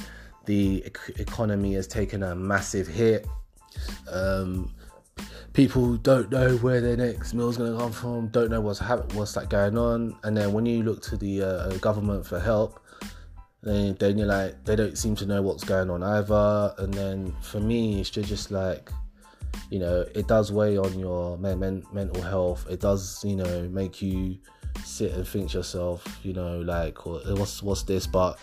The 0.46 0.84
economy 1.18 1.74
has 1.74 1.88
taken 1.88 2.24
a 2.24 2.36
massive 2.36 2.88
hit. 2.88 3.28
Um, 4.10 4.74
people 5.54 5.98
don't 5.98 6.32
know 6.32 6.56
where 6.58 6.80
their 6.80 6.96
next 6.96 7.34
meal's 7.34 7.58
going 7.58 7.74
to 7.74 7.80
come 7.80 7.92
from, 7.92 8.28
don't 8.28 8.52
know 8.52 8.62
what's 8.62 8.80
ha- 8.80 9.04
what's 9.14 9.36
like 9.36 9.50
going 9.50 9.78
on, 9.78 10.16
and 10.24 10.38
then 10.38 10.54
when 10.54 10.66
you 10.66 10.84
look 10.84 11.02
to 11.02 11.18
the 11.18 11.42
uh, 11.42 11.78
government 11.78 12.26
for 12.26 12.40
help, 12.40 12.80
then 13.68 14.18
you're 14.18 14.28
like 14.28 14.64
they 14.66 14.76
don't 14.76 14.98
seem 14.98 15.16
to 15.18 15.26
know 15.26 15.42
what's 15.42 15.64
going 15.64 15.90
on 15.90 16.04
either. 16.04 16.74
And 16.78 16.94
then 16.94 17.34
for 17.42 17.60
me, 17.60 18.00
it's 18.00 18.10
just 18.10 18.52
like 18.52 18.92
you 19.70 19.80
know 19.80 20.06
it 20.16 20.28
does 20.28 20.52
weigh 20.52 20.78
on 20.78 20.98
your 21.00 21.38
men- 21.38 21.60
men- 21.60 21.86
mental 21.92 22.22
health. 22.22 22.66
It 22.70 22.80
does 22.80 23.24
you 23.24 23.36
know 23.36 23.68
make 23.70 24.02
you 24.02 24.38
sit 24.86 25.12
and 25.12 25.28
think 25.28 25.52
to 25.52 25.58
yourself, 25.58 26.20
you 26.24 26.34
know, 26.34 26.60
like 26.60 27.06
what's 27.06 27.64
what's 27.64 27.84
this, 27.84 28.08
but 28.08 28.38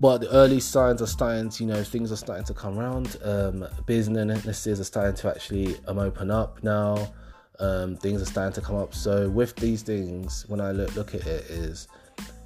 but 0.00 0.18
the 0.18 0.30
early 0.30 0.60
signs 0.60 1.00
are 1.00 1.06
starting 1.06 1.48
to, 1.48 1.64
you 1.64 1.70
know, 1.70 1.82
things 1.82 2.12
are 2.12 2.16
starting 2.16 2.44
to 2.46 2.54
come 2.54 2.78
around. 2.78 3.16
Um, 3.22 3.66
businesses 3.86 4.80
are 4.80 4.84
starting 4.84 5.14
to 5.14 5.30
actually 5.30 5.76
um, 5.86 5.98
open 5.98 6.30
up 6.30 6.62
now. 6.62 7.12
Um, 7.60 7.96
things 7.96 8.20
are 8.20 8.26
starting 8.26 8.52
to 8.54 8.60
come 8.60 8.76
up. 8.76 8.94
So 8.94 9.28
with 9.28 9.54
these 9.56 9.82
things, 9.82 10.44
when 10.48 10.60
I 10.60 10.72
look 10.72 10.94
look 10.96 11.14
at 11.14 11.26
it, 11.26 11.44
is 11.48 11.88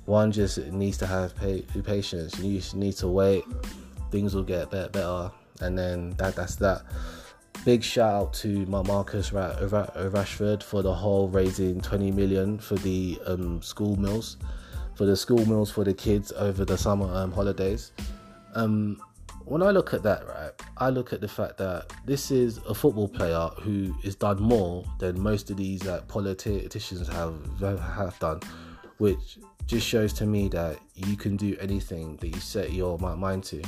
one 0.09 0.33
just 0.33 0.59
needs 0.73 0.97
to 0.99 1.07
have 1.07 1.35
patience. 1.85 2.39
You 2.41 2.57
just 2.59 2.75
need 2.75 2.95
to 2.95 3.09
wait. 3.09 3.45
Things 4.11 4.35
will 4.35 4.43
get 4.43 4.71
better, 4.71 4.89
better, 4.89 5.31
and 5.61 5.79
then 5.79 6.11
that 6.17 6.35
that's 6.35 6.57
that. 6.57 6.83
Big 7.65 7.83
shout 7.83 8.15
out 8.15 8.33
to 8.35 8.65
my 8.67 8.83
Marcus 8.83 9.31
Rashford 9.31 10.63
for 10.63 10.83
the 10.83 10.95
whole 10.95 11.29
raising 11.29 11.81
20 11.81 12.13
million 12.13 12.59
for 12.59 12.77
the 12.77 13.21
um, 13.27 13.61
school 13.61 13.99
meals 14.01 14.39
for 14.99 15.05
the 15.05 15.17
school 15.17 15.47
meals 15.47 15.71
for 15.71 15.85
the 15.85 15.95
kids 15.95 16.33
over 16.33 16.65
the 16.65 16.77
summer 16.77 17.07
um, 17.15 17.31
holidays. 17.31 17.93
Um, 18.57 19.01
when 19.45 19.63
I 19.63 19.71
look 19.71 19.95
at 19.95 20.03
that, 20.03 20.27
right, 20.27 20.51
I 20.79 20.91
look 20.91 21.13
at 21.13 21.21
the 21.21 21.29
fact 21.29 21.57
that 21.59 21.93
this 22.05 22.33
is 22.33 22.59
a 22.69 22.75
football 22.75 23.07
player 23.07 23.49
who 23.61 23.93
has 24.03 24.17
done 24.17 24.43
more 24.43 24.85
than 24.99 25.21
most 25.21 25.51
of 25.51 25.57
these 25.57 25.85
like 25.85 26.09
politicians 26.09 27.07
have 27.07 27.37
have 27.61 28.19
done, 28.19 28.41
which 28.99 29.39
just 29.69 29.87
shows 29.87 30.13
to 30.15 30.27
me 30.27 30.49
that 30.49 30.79
you 30.97 31.17
can 31.17 31.37
do 31.37 31.57
anything 31.61 32.17
that 32.17 32.29
you 32.29 32.41
set 32.41 32.73
your 32.73 32.99
mind 32.99 33.45
to. 33.45 33.63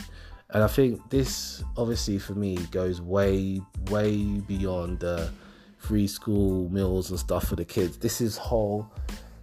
And 0.51 0.65
I 0.65 0.67
think 0.67 1.09
this, 1.11 1.63
obviously, 1.77 2.19
for 2.19 2.35
me, 2.35 2.57
goes 2.73 3.01
way, 3.01 3.61
way 3.89 4.17
beyond 4.49 4.99
the 4.99 5.31
free 5.79 6.09
school 6.09 6.69
meals 6.71 7.11
and 7.11 7.21
stuff 7.21 7.47
for 7.47 7.55
the 7.55 7.65
kids. 7.65 7.99
This 7.99 8.21
is 8.21 8.37
whole 8.37 8.91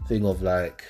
thing 0.10 0.26
of 0.26 0.41
like 0.41 0.84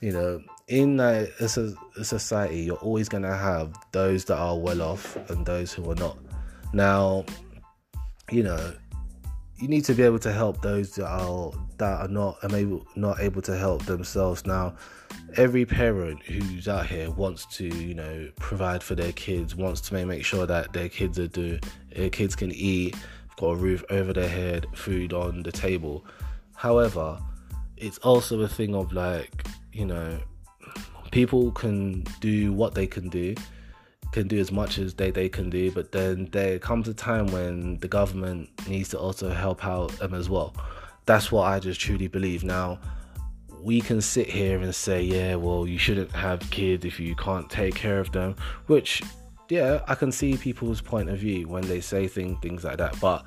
you 0.00 0.12
know, 0.12 0.42
in 0.68 1.00
a, 1.00 1.26
a, 1.40 2.04
society, 2.04 2.60
you're 2.60 2.76
always 2.76 3.08
going 3.08 3.22
to 3.22 3.36
have 3.36 3.74
those 3.92 4.24
that 4.26 4.36
are 4.36 4.58
well 4.58 4.82
off 4.82 5.16
and 5.30 5.46
those 5.46 5.72
who 5.72 5.90
are 5.90 5.94
not. 5.94 6.18
Now, 6.72 7.24
you 8.30 8.42
know, 8.42 8.74
you 9.58 9.68
need 9.68 9.84
to 9.84 9.94
be 9.94 10.02
able 10.02 10.18
to 10.18 10.32
help 10.32 10.60
those 10.60 10.94
that 10.96 11.06
are 11.06 11.50
that 11.78 12.00
are 12.00 12.08
not 12.08 12.38
able 12.52 12.86
not 12.94 13.20
able 13.20 13.40
to 13.42 13.56
help 13.56 13.84
themselves. 13.86 14.44
Now, 14.46 14.74
every 15.36 15.64
parent 15.64 16.22
who's 16.22 16.68
out 16.68 16.86
here 16.86 17.10
wants 17.10 17.46
to, 17.56 17.64
you 17.64 17.94
know, 17.94 18.30
provide 18.36 18.82
for 18.82 18.94
their 18.94 19.12
kids, 19.12 19.54
wants 19.54 19.80
to 19.82 19.94
make, 19.94 20.06
make 20.06 20.24
sure 20.24 20.46
that 20.46 20.72
their 20.72 20.88
kids 20.88 21.18
are 21.18 21.26
do 21.26 21.58
their 21.94 22.10
kids 22.10 22.36
can 22.36 22.52
eat, 22.52 22.96
got 23.36 23.46
a 23.46 23.56
roof 23.56 23.82
over 23.88 24.12
their 24.12 24.28
head, 24.28 24.66
food 24.74 25.12
on 25.12 25.42
the 25.42 25.52
table. 25.52 26.04
However, 26.54 27.18
it's 27.76 27.98
also 27.98 28.40
a 28.40 28.48
thing 28.48 28.74
of 28.74 28.92
like 28.92 29.46
you 29.72 29.86
know, 29.86 30.18
people 31.10 31.50
can 31.52 32.02
do 32.20 32.52
what 32.52 32.74
they 32.74 32.86
can 32.86 33.08
do, 33.08 33.34
can 34.16 34.28
do 34.28 34.38
as 34.38 34.50
much 34.50 34.78
as 34.78 34.94
they, 34.94 35.10
they 35.10 35.28
can 35.28 35.50
do, 35.50 35.70
but 35.70 35.92
then 35.92 36.26
there 36.32 36.58
comes 36.58 36.88
a 36.88 36.94
time 36.94 37.26
when 37.26 37.76
the 37.80 37.88
government 37.88 38.48
needs 38.66 38.88
to 38.88 38.98
also 38.98 39.28
help 39.28 39.62
out 39.62 39.90
them 39.98 40.14
as 40.14 40.30
well. 40.30 40.54
That's 41.04 41.30
what 41.30 41.42
I 41.42 41.60
just 41.60 41.78
truly 41.78 42.08
believe. 42.08 42.42
Now, 42.42 42.78
we 43.62 43.82
can 43.82 44.00
sit 44.00 44.26
here 44.26 44.58
and 44.58 44.74
say, 44.74 45.02
yeah, 45.02 45.34
well, 45.34 45.66
you 45.66 45.76
shouldn't 45.76 46.12
have 46.12 46.40
kids 46.50 46.86
if 46.86 46.98
you 46.98 47.14
can't 47.14 47.50
take 47.50 47.74
care 47.74 48.00
of 48.00 48.10
them, 48.10 48.36
which, 48.68 49.02
yeah, 49.50 49.82
I 49.86 49.94
can 49.94 50.10
see 50.10 50.38
people's 50.38 50.80
point 50.80 51.10
of 51.10 51.18
view 51.18 51.46
when 51.46 51.66
they 51.66 51.82
say 51.82 52.08
things, 52.08 52.38
things 52.40 52.64
like 52.64 52.78
that. 52.78 52.98
But 52.98 53.26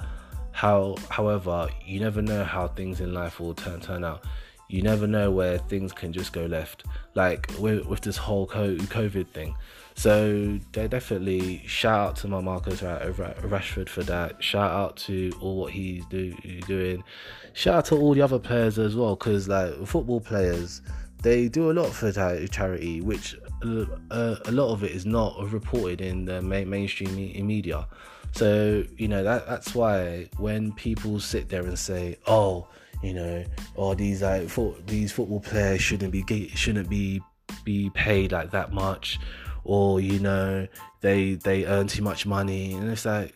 how, 0.54 0.95
however, 1.10 1.69
you 1.86 1.99
never 1.99 2.23
know 2.23 2.43
how 2.43 2.67
things 2.67 2.99
in 2.99 3.13
life 3.13 3.39
will 3.39 3.54
turn 3.54 3.80
turn 3.80 4.04
out 4.04 4.25
you 4.69 4.82
never 4.82 5.08
know 5.08 5.29
where 5.32 5.58
things 5.58 5.91
can 5.91 6.13
just 6.13 6.32
go 6.32 6.45
left 6.45 6.86
like 7.15 7.51
with, 7.60 7.86
with 7.86 8.01
this 8.01 8.17
whole 8.17 8.47
covid 8.47 9.27
thing 9.29 9.55
so 9.99 10.58
definitely 10.71 11.62
shout 11.65 11.99
out 11.99 12.15
to 12.17 12.29
my 12.29 12.39
Marcus 12.39 12.79
Rashford 12.79 13.89
for 13.89 14.01
that. 14.03 14.41
Shout 14.41 14.71
out 14.71 14.95
to 15.08 15.29
all 15.41 15.58
what 15.58 15.73
he's 15.73 16.05
do, 16.05 16.32
doing. 16.67 17.03
Shout 17.51 17.75
out 17.75 17.86
to 17.88 17.97
all 17.97 18.13
the 18.13 18.21
other 18.21 18.39
players 18.39 18.79
as 18.79 18.95
well, 18.95 19.17
because 19.17 19.49
like 19.49 19.86
football 19.86 20.21
players, 20.21 20.82
they 21.21 21.49
do 21.49 21.69
a 21.69 21.73
lot 21.73 21.89
for 21.89 22.13
charity, 22.13 23.01
which 23.01 23.36
uh, 23.62 24.36
a 24.45 24.51
lot 24.51 24.71
of 24.71 24.86
it 24.86 24.91
is 24.91 25.05
not 25.05 25.51
reported 25.51 25.99
in 25.99 26.23
the 26.23 26.41
main, 26.41 26.69
mainstream 26.69 27.13
media. 27.45 27.86
So 28.32 28.86
you 28.95 29.10
know 29.10 29.25
that 29.25 29.47
that's 29.47 29.75
why 29.75 30.29
when 30.38 30.71
people 30.71 31.19
sit 31.19 31.49
there 31.49 31.63
and 31.63 31.77
say, 31.77 32.19
"Oh," 32.25 32.69
you 33.01 33.13
know, 33.13 33.43
or 33.75 33.95
these 33.95 34.21
like 34.21 34.49
fo- 34.49 34.75
these 34.85 35.12
football 35.12 35.39
players 35.39 35.81
shouldn't 35.81 36.12
be 36.12 36.49
shouldn't 36.49 36.89
be 36.89 37.21
be 37.63 37.89
paid 37.91 38.31
like 38.31 38.51
that 38.51 38.73
much, 38.73 39.19
or 39.63 39.99
you 39.99 40.19
know 40.19 40.67
they 41.01 41.35
they 41.35 41.65
earn 41.65 41.88
too 41.88 42.03
much 42.03 42.25
money, 42.25 42.73
and 42.73 42.89
it's 42.89 43.05
like 43.05 43.35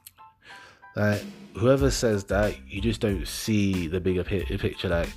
like 0.96 1.22
whoever 1.54 1.90
says 1.90 2.24
that 2.24 2.54
you 2.68 2.80
just 2.80 3.00
don't 3.00 3.26
see 3.26 3.86
the 3.86 4.00
bigger 4.00 4.24
picture. 4.24 4.88
Like 4.88 5.10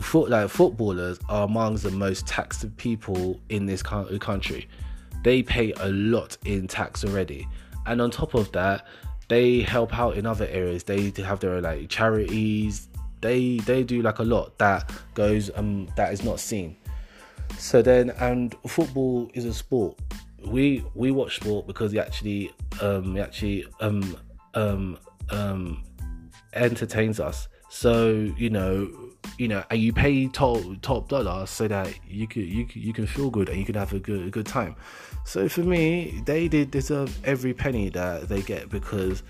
foot 0.00 0.30
like 0.30 0.50
footballers 0.50 1.18
are 1.28 1.44
amongst 1.44 1.82
the 1.84 1.90
most 1.90 2.26
taxed 2.26 2.76
people 2.76 3.40
in 3.48 3.66
this 3.66 3.82
country. 3.82 4.68
They 5.22 5.42
pay 5.42 5.72
a 5.72 5.88
lot 5.88 6.36
in 6.44 6.66
tax 6.66 7.04
already, 7.04 7.48
and 7.86 8.00
on 8.00 8.10
top 8.10 8.34
of 8.34 8.52
that, 8.52 8.86
they 9.28 9.60
help 9.60 9.96
out 9.96 10.16
in 10.16 10.26
other 10.26 10.46
areas. 10.46 10.84
They 10.84 11.12
have 11.18 11.40
their 11.40 11.60
like 11.60 11.88
charities, 11.88 12.88
they 13.20 13.58
they 13.58 13.82
do 13.82 14.02
like 14.02 14.18
a 14.18 14.24
lot 14.24 14.56
that 14.58 14.90
goes 15.14 15.50
um 15.54 15.88
that 15.96 16.12
is 16.12 16.22
not 16.22 16.40
seen. 16.40 16.76
So 17.58 17.82
then, 17.82 18.10
and 18.10 18.54
football 18.66 19.30
is 19.34 19.44
a 19.44 19.52
sport. 19.52 19.98
We 20.46 20.84
we 20.94 21.10
watch 21.10 21.36
sport 21.36 21.66
because 21.66 21.92
it 21.92 21.98
actually 21.98 22.52
um 22.80 23.16
it 23.16 23.20
actually 23.20 23.66
um 23.80 24.16
um 24.54 24.98
um 25.30 25.82
entertains 26.54 27.20
us. 27.20 27.48
So 27.68 28.32
you 28.36 28.50
know 28.50 28.88
you 29.38 29.48
know, 29.48 29.64
and 29.70 29.80
you 29.80 29.92
pay 29.92 30.26
top 30.28 30.62
top 30.82 31.08
dollar 31.08 31.46
so 31.46 31.68
that 31.68 31.92
you 32.06 32.26
could 32.26 32.44
you 32.44 32.66
you 32.72 32.92
can 32.92 33.06
feel 33.06 33.30
good 33.30 33.48
and 33.48 33.58
you 33.58 33.64
can 33.64 33.74
have 33.74 33.92
a 33.92 33.98
good 33.98 34.26
a 34.26 34.30
good 34.30 34.46
time. 34.46 34.76
So 35.24 35.48
for 35.48 35.62
me, 35.62 36.22
they 36.26 36.48
did 36.48 36.70
deserve 36.70 37.16
every 37.24 37.54
penny 37.54 37.88
that 37.90 38.28
they 38.28 38.42
get 38.42 38.68
because 38.68 39.22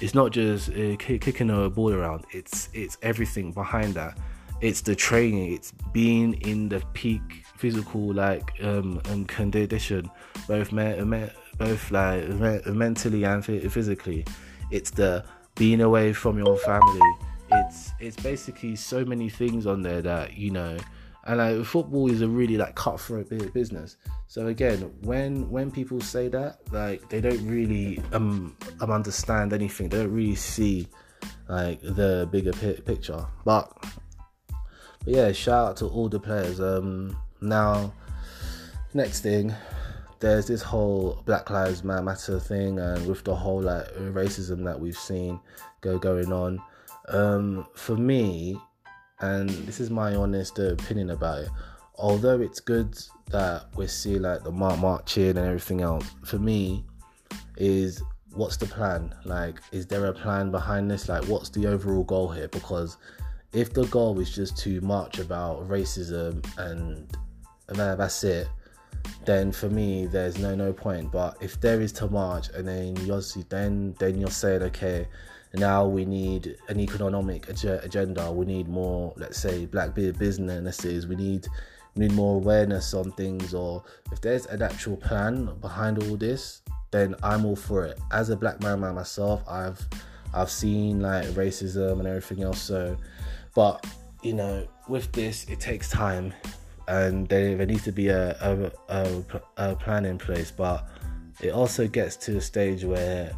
it's 0.00 0.14
not 0.14 0.32
just 0.32 0.70
uh, 0.70 0.96
kicking 0.98 1.50
a 1.50 1.70
ball 1.70 1.92
around. 1.92 2.24
It's 2.32 2.68
it's 2.72 2.98
everything 3.02 3.52
behind 3.52 3.94
that. 3.94 4.18
It's 4.60 4.80
the 4.80 4.94
training. 4.94 5.52
It's 5.52 5.72
being 5.92 6.34
in 6.42 6.68
the 6.68 6.80
peak 6.92 7.44
physical 7.56 8.12
like 8.12 8.52
um, 8.62 9.00
um 9.10 9.24
condition, 9.26 10.10
both 10.48 10.72
me- 10.72 11.00
me- 11.02 11.30
both 11.58 11.90
like 11.90 12.28
me- 12.28 12.60
mentally 12.66 13.24
and 13.24 13.44
physically. 13.44 14.24
It's 14.70 14.90
the 14.90 15.24
being 15.54 15.80
away 15.80 16.12
from 16.12 16.38
your 16.38 16.56
family. 16.58 17.00
It's 17.52 17.92
it's 18.00 18.16
basically 18.16 18.76
so 18.76 19.04
many 19.04 19.28
things 19.28 19.66
on 19.66 19.82
there 19.82 20.02
that 20.02 20.36
you 20.36 20.50
know 20.50 20.76
and 21.24 21.38
like 21.38 21.64
football 21.64 22.10
is 22.10 22.22
a 22.22 22.28
really 22.28 22.56
like 22.56 22.74
cutthroat 22.74 23.28
business. 23.52 23.96
So 24.26 24.48
again 24.48 24.92
when 25.02 25.50
when 25.50 25.70
people 25.70 26.00
say 26.00 26.28
that 26.28 26.60
like 26.72 27.08
they 27.08 27.20
don't 27.20 27.46
really 27.46 28.00
um, 28.12 28.56
um 28.80 28.90
understand 28.90 29.52
anything. 29.52 29.88
They 29.88 29.98
don't 29.98 30.12
really 30.12 30.34
see 30.34 30.88
like 31.48 31.80
the 31.82 32.28
bigger 32.30 32.52
picture. 32.52 33.26
But, 33.44 33.72
but 35.04 35.14
yeah 35.14 35.32
shout 35.32 35.68
out 35.68 35.76
to 35.78 35.86
all 35.86 36.08
the 36.08 36.20
players. 36.20 36.60
Um 36.60 37.16
now 37.40 37.92
next 38.92 39.20
thing 39.20 39.54
there's 40.24 40.46
this 40.46 40.62
whole 40.62 41.22
Black 41.26 41.50
Lives 41.50 41.84
Matter 41.84 42.40
thing, 42.40 42.78
and 42.78 43.06
with 43.06 43.24
the 43.24 43.34
whole 43.34 43.60
like 43.60 43.86
racism 43.94 44.64
that 44.64 44.80
we've 44.80 44.96
seen 44.96 45.38
go 45.82 45.98
going 45.98 46.32
on. 46.32 46.62
Um, 47.08 47.66
for 47.74 47.94
me, 47.94 48.58
and 49.20 49.48
this 49.50 49.80
is 49.80 49.90
my 49.90 50.14
honest 50.14 50.58
opinion 50.58 51.10
about 51.10 51.42
it. 51.42 51.48
Although 51.96 52.40
it's 52.40 52.60
good 52.60 52.98
that 53.30 53.66
we 53.76 53.86
see 53.86 54.18
like 54.18 54.42
the 54.42 54.50
march 54.50 54.80
marching 54.80 55.28
and 55.30 55.38
everything 55.38 55.80
else, 55.80 56.10
for 56.24 56.38
me, 56.38 56.84
is 57.56 58.02
what's 58.32 58.56
the 58.56 58.66
plan? 58.66 59.14
Like, 59.24 59.60
is 59.72 59.86
there 59.86 60.06
a 60.06 60.12
plan 60.12 60.50
behind 60.50 60.90
this? 60.90 61.08
Like, 61.08 61.24
what's 61.26 61.50
the 61.50 61.66
overall 61.66 62.04
goal 62.04 62.28
here? 62.28 62.48
Because 62.48 62.96
if 63.52 63.72
the 63.72 63.86
goal 63.86 64.18
is 64.18 64.34
just 64.34 64.56
to 64.58 64.80
march 64.80 65.18
about 65.18 65.68
racism 65.68 66.44
and 66.58 67.16
and 67.68 67.78
that's 67.78 68.24
it, 68.24 68.48
then 69.24 69.52
for 69.52 69.68
me 69.68 70.06
there's 70.06 70.38
no 70.38 70.54
no 70.54 70.72
point. 70.72 71.10
But 71.10 71.36
if 71.40 71.60
there 71.60 71.80
is 71.80 71.92
to 71.92 72.08
march 72.08 72.48
and 72.50 72.66
then 72.66 72.96
you 72.96 73.12
obviously 73.12 73.44
then 73.48 73.94
then 73.98 74.18
you're 74.18 74.30
saying 74.30 74.62
okay, 74.62 75.06
now 75.54 75.86
we 75.86 76.04
need 76.04 76.56
an 76.68 76.80
economic 76.80 77.48
agenda. 77.48 78.32
We 78.32 78.44
need 78.44 78.68
more, 78.68 79.12
let's 79.16 79.38
say, 79.38 79.66
black 79.66 79.94
businesses. 79.94 81.06
We 81.06 81.16
need 81.16 81.46
we 81.94 82.08
need 82.08 82.14
more 82.14 82.36
awareness 82.36 82.92
on 82.92 83.12
things. 83.12 83.54
Or 83.54 83.84
if 84.10 84.20
there's 84.20 84.46
an 84.46 84.62
actual 84.62 84.96
plan 84.96 85.54
behind 85.60 86.02
all 86.02 86.16
this, 86.16 86.62
then 86.90 87.14
I'm 87.22 87.44
all 87.44 87.56
for 87.56 87.84
it. 87.84 87.98
As 88.10 88.30
a 88.30 88.36
black 88.36 88.60
man 88.60 88.80
myself, 88.80 89.42
I've 89.48 89.80
I've 90.32 90.50
seen 90.50 91.00
like 91.00 91.26
racism 91.28 92.00
and 92.00 92.08
everything 92.08 92.42
else. 92.42 92.60
So, 92.60 92.96
but 93.54 93.86
you 94.22 94.32
know, 94.32 94.66
with 94.88 95.12
this, 95.12 95.44
it 95.44 95.60
takes 95.60 95.88
time, 95.88 96.32
and 96.88 97.28
there, 97.28 97.56
there 97.56 97.66
needs 97.66 97.84
to 97.84 97.92
be 97.92 98.08
a, 98.08 98.36
a, 98.40 98.72
a, 98.88 99.24
a 99.56 99.76
plan 99.76 100.04
in 100.04 100.18
place. 100.18 100.50
But 100.50 100.88
it 101.40 101.50
also 101.50 101.86
gets 101.86 102.16
to 102.16 102.36
a 102.36 102.40
stage 102.40 102.84
where, 102.84 103.32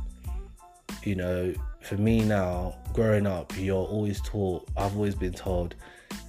you 1.03 1.15
know, 1.15 1.55
for 1.83 1.97
me 1.97 2.21
now, 2.21 2.77
growing 2.93 3.27
up, 3.27 3.57
you're 3.57 3.87
always 3.87 4.21
taught. 4.21 4.69
I've 4.77 4.95
always 4.95 5.15
been 5.15 5.33
told, 5.33 5.75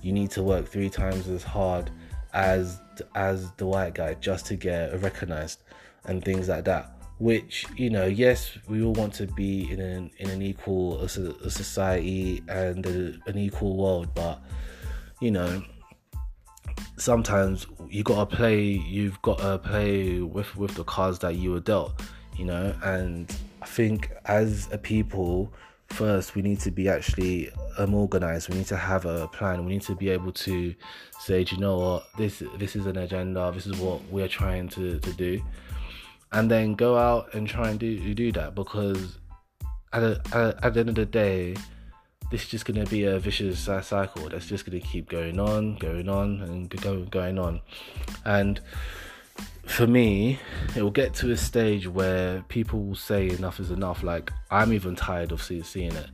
you 0.01 0.11
need 0.11 0.31
to 0.31 0.43
work 0.43 0.67
three 0.67 0.89
times 0.89 1.27
as 1.27 1.43
hard 1.43 1.89
as 2.33 2.79
as 3.15 3.51
the 3.53 3.65
white 3.65 3.95
guy 3.95 4.13
just 4.15 4.45
to 4.47 4.55
get 4.55 5.01
recognized 5.01 5.59
and 6.05 6.23
things 6.23 6.49
like 6.49 6.65
that 6.65 6.97
which 7.19 7.65
you 7.75 7.89
know 7.89 8.05
yes 8.05 8.57
we 8.67 8.83
all 8.83 8.93
want 8.93 9.13
to 9.13 9.25
be 9.27 9.71
in 9.71 9.79
an 9.79 10.11
in 10.17 10.29
an 10.29 10.41
equal 10.41 11.01
a, 11.01 11.09
society 11.09 12.43
and 12.47 12.85
a, 12.85 13.29
an 13.29 13.37
equal 13.37 13.75
world 13.75 14.07
but 14.13 14.39
you 15.19 15.31
know 15.31 15.63
sometimes 16.97 17.67
you 17.89 18.03
gotta 18.03 18.25
play 18.25 18.61
you've 18.61 19.21
gotta 19.21 19.57
play 19.59 20.19
with 20.19 20.55
with 20.55 20.73
the 20.75 20.83
cards 20.83 21.19
that 21.19 21.35
you 21.35 21.51
were 21.51 21.59
dealt 21.59 22.01
you 22.35 22.45
know? 22.45 22.73
And 22.83 23.35
i 23.61 23.65
think 23.65 24.11
as 24.25 24.69
a 24.71 24.77
people 24.77 25.51
first 25.89 26.35
we 26.35 26.41
need 26.41 26.59
to 26.59 26.71
be 26.71 26.89
actually 26.89 27.49
um, 27.77 27.93
organized. 27.93 28.49
We 28.49 28.57
need 28.57 28.67
to 28.67 28.77
have 28.77 29.05
a 29.05 29.27
plan. 29.29 29.65
We 29.65 29.73
need 29.73 29.81
to 29.83 29.95
be 29.95 30.09
able 30.09 30.31
to 30.33 30.75
say 31.19 31.45
you 31.49 31.57
know 31.57 31.77
what? 31.77 32.07
This 32.17 32.43
this 32.57 32.75
is 32.75 32.85
an 32.85 32.97
agenda. 32.97 33.51
This 33.53 33.65
is 33.65 33.77
what 33.77 34.03
we're 34.09 34.27
trying 34.27 34.69
to 34.69 34.99
to 34.99 35.13
do. 35.13 35.41
And 36.31 36.51
then 36.51 36.75
go 36.75 36.97
out 36.97 37.33
and 37.33 37.47
try 37.47 37.69
and 37.69 37.79
do 37.79 38.13
do 38.13 38.31
that 38.33 38.53
because 38.55 39.19
at, 39.93 40.03
a, 40.03 40.21
at, 40.33 40.65
at 40.65 40.73
the 40.73 40.79
end 40.81 40.89
of 40.89 40.95
the 40.95 41.05
day 41.05 41.55
this 42.29 42.43
is 42.43 42.49
just 42.49 42.65
going 42.65 42.83
to 42.83 42.89
be 42.89 43.05
a 43.05 43.19
vicious 43.19 43.67
uh, 43.67 43.81
cycle 43.81 44.29
that's 44.29 44.47
just 44.47 44.65
going 44.65 44.79
to 44.79 44.85
keep 44.85 45.09
going 45.09 45.39
on 45.39 45.75
going 45.77 46.09
on 46.09 46.41
and 46.41 46.69
going 46.81 47.05
going 47.05 47.39
on. 47.39 47.61
And 48.25 48.59
for 49.65 49.85
me 49.85 50.39
it 50.75 50.81
will 50.81 50.91
get 50.91 51.13
to 51.13 51.31
a 51.31 51.37
stage 51.37 51.87
where 51.87 52.41
people 52.47 52.83
will 52.83 52.95
say 52.95 53.29
enough 53.29 53.59
is 53.59 53.69
enough 53.69 54.01
like 54.01 54.31
i'm 54.49 54.71
even 54.71 54.95
tired 54.95 55.31
of 55.31 55.41
see, 55.41 55.61
seeing 55.61 55.93
it. 55.93 56.07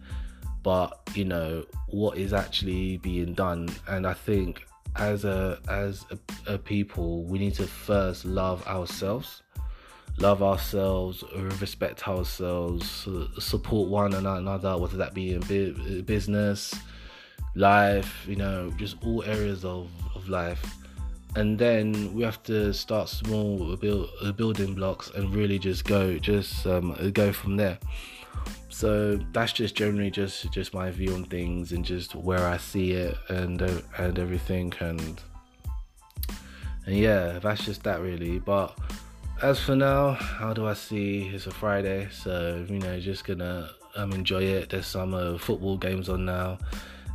But 0.64 1.00
you 1.14 1.26
know 1.26 1.66
what 1.88 2.18
is 2.18 2.34
actually 2.34 2.98
being 2.98 3.34
done? 3.34 3.70
And 3.88 4.08
i 4.08 4.14
think 4.14 4.66
as 4.96 5.26
a 5.26 5.60
as 5.70 6.06
a, 6.12 6.54
a 6.54 6.58
people 6.58 7.24
we 7.24 7.40
need 7.40 7.56
to 7.56 7.66
first 7.66 8.26
love 8.26 8.66
ourselves 8.68 9.42
love 10.18 10.44
ourselves, 10.44 11.24
respect 11.60 12.08
ourselves, 12.08 13.08
support 13.40 13.90
one 13.90 14.14
another, 14.14 14.78
whether 14.78 14.98
that 14.98 15.14
be 15.14 15.34
in 15.34 16.02
business, 16.04 16.74
life, 17.56 18.26
you 18.28 18.36
know, 18.36 18.72
just 18.78 18.98
all 19.04 19.24
areas 19.24 19.66
of, 19.66 19.90
of 20.16 20.30
life. 20.30 20.64
And 21.36 21.58
then 21.58 22.14
we 22.14 22.22
have 22.24 22.44
to 22.44 22.74
start 22.74 23.10
small, 23.10 23.76
build 23.76 24.10
building 24.38 24.76
blocks, 24.76 25.10
and 25.10 25.34
really 25.34 25.58
just 25.58 25.84
go, 25.84 26.20
just 26.20 26.68
um, 26.68 26.96
go 27.12 27.34
from 27.34 27.58
there. 27.58 27.80
So 28.70 29.20
that's 29.34 29.54
just 29.54 29.76
generally 29.76 30.12
just 30.12 30.52
just 30.52 30.74
my 30.74 30.92
view 30.92 31.14
on 31.14 31.26
things 31.26 31.72
and 31.72 31.84
just 31.84 32.16
where 32.16 32.48
I 32.48 32.58
see 32.58 32.92
it 32.92 33.16
and 33.30 33.62
uh, 33.62 33.82
and 33.98 34.18
everything 34.18 34.74
and 34.80 35.22
and 36.86 36.96
yeah, 36.96 37.40
that's 37.40 37.66
just 37.66 37.84
that 37.84 38.02
really. 38.02 38.40
But 38.40 38.78
as 39.42 39.60
for 39.60 39.76
now, 39.76 40.12
how 40.12 40.54
do 40.54 40.68
I 40.68 40.74
see? 40.74 41.30
It's 41.34 41.48
a 41.48 41.52
Friday, 41.52 42.08
so 42.12 42.66
you 42.70 42.80
know, 42.80 43.00
just 43.00 43.26
gonna 43.26 43.70
um, 43.96 44.12
enjoy 44.14 44.44
it. 44.44 44.70
There's 44.70 44.88
some 44.88 45.14
uh, 45.14 45.38
football 45.38 45.78
games 45.78 46.10
on 46.10 46.26
now, 46.26 46.58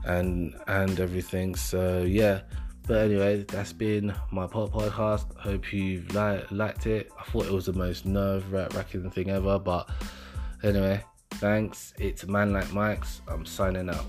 and 0.04 0.54
and 0.66 0.98
everything. 1.00 1.54
So 1.54 2.02
yeah. 2.02 2.40
But 2.86 3.02
anyway, 3.02 3.44
that's 3.46 3.74
been 3.74 4.14
my 4.30 4.46
podcast. 4.46 5.36
Hope 5.36 5.74
you 5.74 6.02
li- 6.14 6.42
liked 6.50 6.86
it. 6.86 7.12
I 7.20 7.22
thought 7.24 7.44
it 7.44 7.52
was 7.52 7.66
the 7.66 7.74
most 7.74 8.06
nerve 8.06 8.50
wracking 8.50 9.10
thing 9.10 9.28
ever, 9.28 9.58
but 9.58 9.90
anyway, 10.62 11.04
thanks. 11.32 11.92
It's 11.98 12.26
Man 12.26 12.54
Like 12.54 12.72
Mike's. 12.72 13.20
I'm 13.28 13.44
signing 13.44 13.90
out. 13.90 14.06